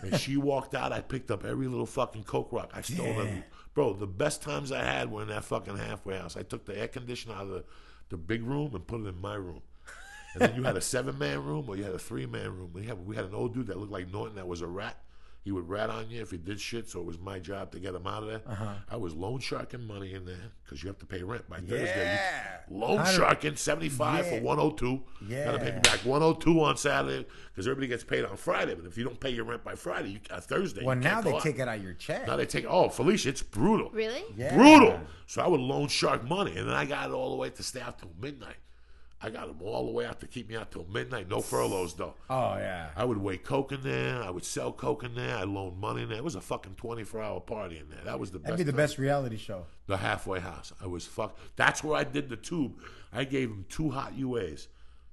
[0.01, 0.91] and she walked out.
[0.91, 2.71] I picked up every little fucking coke rock.
[2.73, 3.43] I stole them,
[3.73, 3.93] bro.
[3.93, 6.37] The best times I had were in that fucking halfway house.
[6.37, 7.63] I took the air conditioner out of the,
[8.09, 9.61] the big room and put it in my room.
[10.33, 12.71] And then you had a seven man room or you had a three man room.
[12.73, 14.97] We had we had an old dude that looked like Norton that was a rat.
[15.47, 17.79] He would rat on you if he did shit, so it was my job to
[17.79, 18.41] get him out of there.
[18.45, 18.73] Uh-huh.
[18.91, 21.85] I was loan sharking money in there because you have to pay rent by Thursday.
[22.03, 22.57] Yeah.
[22.69, 24.39] You, loan How do- sharking seventy five Yeah.
[24.39, 25.03] for one hundred two.
[25.29, 28.75] Gotta pay me back one hundred two on Saturday because everybody gets paid on Friday.
[28.75, 30.83] But if you don't pay your rent by Friday, you, uh, Thursday.
[30.83, 31.43] Well, you now can't they go out.
[31.43, 32.27] take it out of your check.
[32.27, 32.65] Now they take.
[32.67, 33.89] Oh, Felicia, it's brutal.
[33.91, 34.25] Really?
[34.35, 34.53] Yeah.
[34.53, 34.99] Brutal.
[35.27, 37.63] So I would loan shark money, and then I got it all the way to
[37.63, 38.57] stay out till midnight.
[39.19, 41.27] I got them all the way out to keep me out till midnight.
[41.27, 42.13] No furloughs though.
[42.29, 42.89] Oh yeah.
[42.95, 44.21] I would weigh coke in there.
[44.21, 45.35] I would sell coke in there.
[45.35, 46.19] I loaned money in there.
[46.19, 48.03] It was a fucking twenty four hour party in there.
[48.05, 48.65] That was the That'd best.
[48.65, 49.65] be the best reality show.
[49.87, 50.71] The halfway house.
[50.81, 51.37] I was fuck.
[51.55, 52.73] That's where I did the tube.
[53.11, 54.67] I gave them two hot UAs.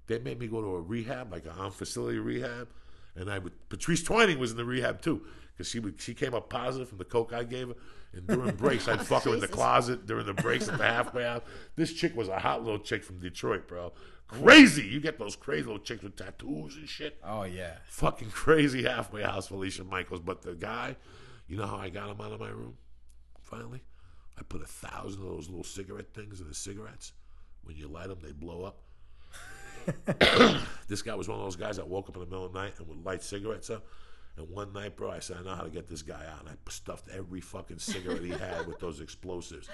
[0.06, 2.68] They made me go to a rehab, like a on facility rehab,
[3.16, 3.52] and I would.
[3.70, 5.22] Patrice Twining was in the rehab too,
[5.56, 6.00] because she would.
[6.00, 7.74] She came up positive from the coke I gave her.
[8.12, 11.24] And during breaks, I'd fuck her in the closet during the breaks at the halfway
[11.24, 11.42] house.
[11.76, 13.92] This chick was a hot little chick from Detroit, bro.
[14.28, 14.82] Crazy.
[14.82, 17.74] You get those crazy little chicks with tattoos and shit Oh yeah.
[17.88, 20.20] fucking crazy halfway house Felicia Michaels.
[20.20, 20.96] But the guy,
[21.46, 22.76] you know how I got him out of my room?
[23.42, 23.82] Finally,
[24.38, 27.12] I put a thousand of those little cigarette things in the cigarettes.
[27.64, 28.80] When you light them, they blow up.
[30.88, 32.58] this guy was one of those guys that woke up in the middle of the
[32.58, 33.84] night and would light cigarettes up.
[34.36, 36.40] And one night, bro, I said, I know how to get this guy out.
[36.40, 39.68] And I stuffed every fucking cigarette he had with those explosives.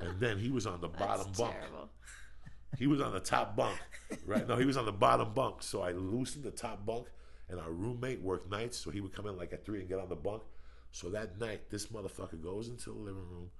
[0.00, 1.54] And then he was on the bottom That's bunk.
[1.54, 1.88] terrible.
[2.78, 3.78] He was on the top bunk,
[4.26, 4.48] right?
[4.48, 5.62] No, he was on the bottom bunk.
[5.62, 7.06] So I loosened the top bunk,
[7.48, 9.98] and our roommate worked nights, so he would come in like at three and get
[9.98, 10.42] on the bunk.
[10.90, 13.50] So that night, this motherfucker goes into the living room.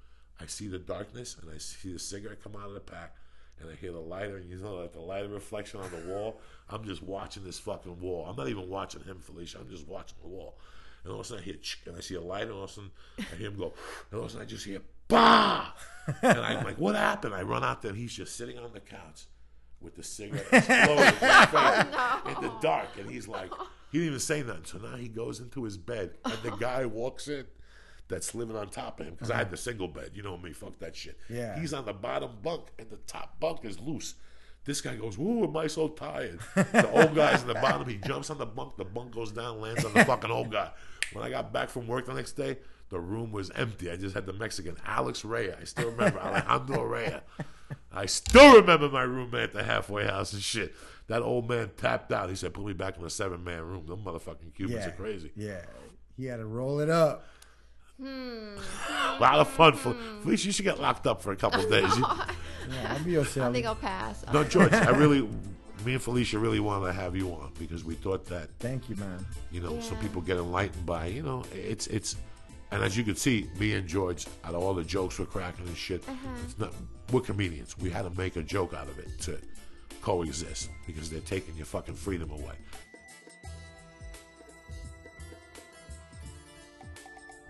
[0.41, 3.15] I see the darkness, and I see the cigarette come out of the pack,
[3.61, 6.41] and I hear the lighter, and you know, like the lighter reflection on the wall.
[6.69, 8.27] I'm just watching this fucking wall.
[8.29, 9.59] I'm not even watching him, Felicia.
[9.61, 10.59] I'm just watching the wall.
[11.05, 12.65] And all of a sudden, I hear, ch- and I see a light, and all
[12.65, 13.73] of a sudden, I hear him go,
[14.11, 15.73] and all of a sudden, I just hear, bah!
[16.23, 17.35] and I'm like, what happened?
[17.35, 19.25] I run out there, and he's just sitting on the couch
[19.81, 22.89] with the cigarette exploding in his face oh, in the dark.
[22.99, 23.51] And he's like,
[23.91, 24.65] he didn't even say nothing.
[24.65, 27.47] So now he goes into his bed, and the guy walks in
[28.13, 29.53] that's living on top of him because I had mm-hmm.
[29.53, 30.11] the single bed.
[30.15, 31.19] You know me, fuck that shit.
[31.31, 31.59] Yeah.
[31.59, 34.15] He's on the bottom bunk, and the top bunk is loose.
[34.65, 37.89] This guy goes, "Ooh, am I so tired?" The old guy's in the bottom.
[37.89, 38.77] He jumps on the bunk.
[38.77, 40.71] The bunk goes down, lands on the fucking old guy.
[41.15, 42.59] When I got back from work the next day,
[42.91, 43.91] the room was empty.
[43.91, 45.55] I just had the Mexican Alex Rea.
[45.61, 47.21] I still remember Alejandro Rea.
[47.91, 50.75] I still remember my roommate at the halfway house and shit.
[51.09, 52.29] That old man tapped out.
[52.29, 54.89] He said, "Put me back in a seven man room." Them motherfucking Cubans Yeah.
[54.89, 55.33] are crazy.
[55.35, 55.63] Yeah.
[56.17, 57.27] He had to roll it up.
[58.01, 58.57] Hmm.
[59.17, 59.75] A lot of fun.
[59.75, 61.97] For, Felicia, you should get locked up for a couple of days.
[61.97, 62.05] You-
[62.71, 64.25] Yeah, I'll be your I think I'll pass.
[64.33, 65.23] no, George, I really,
[65.85, 68.95] me and Felicia really wanted to have you on because we thought that Thank you,
[68.97, 69.27] man.
[69.51, 72.15] you know some people get enlightened by you know it's it's
[72.71, 75.67] And as you can see, me and George, out of all the jokes we're cracking
[75.67, 76.29] and shit, uh-huh.
[76.45, 76.73] it's not.
[77.13, 77.77] We're comedians.
[77.77, 79.39] We had to make a joke out of it to
[80.01, 82.55] coexist because they're taking your fucking freedom away.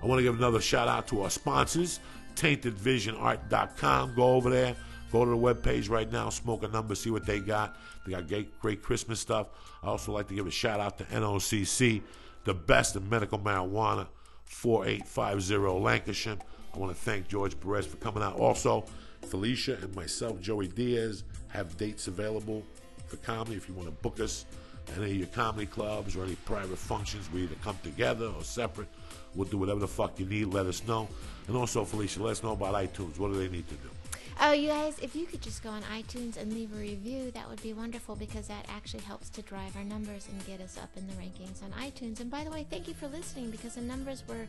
[0.03, 2.01] I want to give another shout out to our sponsors,
[2.35, 4.15] taintedvisionart.com.
[4.15, 4.75] Go over there,
[5.13, 7.77] go to the webpage right now, smoke a number, see what they got.
[8.05, 9.49] They got great, great Christmas stuff.
[9.83, 12.03] I also like to give a shout out to NOCC,
[12.45, 14.09] the best in medical marijuana,
[14.45, 16.41] 4850 Lankershim.
[16.75, 18.37] I want to thank George Perez for coming out.
[18.37, 18.85] Also,
[19.23, 22.65] Felicia and myself, Joey Diaz, have dates available
[23.07, 24.47] for comedy if you want to book us
[24.97, 27.31] any of your comedy clubs or any private functions.
[27.33, 28.89] We either come together or separate.
[29.35, 30.47] We'll do whatever the fuck you need.
[30.47, 31.09] Let us know.
[31.49, 33.19] And also, Felicia, let us know about iTunes.
[33.19, 33.91] What do they need to do?
[34.41, 37.49] Oh, you guys, if you could just go on iTunes and leave a review, that
[37.49, 40.91] would be wonderful because that actually helps to drive our numbers and get us up
[40.97, 42.21] in the rankings on iTunes.
[42.21, 44.47] And by the way, thank you for listening because the numbers were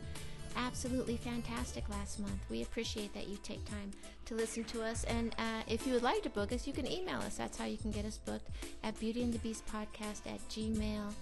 [0.56, 2.38] absolutely fantastic last month.
[2.50, 3.92] We appreciate that you take time
[4.26, 5.04] to listen to us.
[5.04, 7.36] And uh, if you would like to book us, you can email us.
[7.36, 8.50] That's how you can get us booked
[8.82, 11.12] at Beauty and the Beast podcast at gmail.com.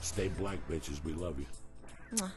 [0.00, 1.02] Stay black, bitches.
[1.04, 1.46] We love you.
[2.14, 2.30] Mwah.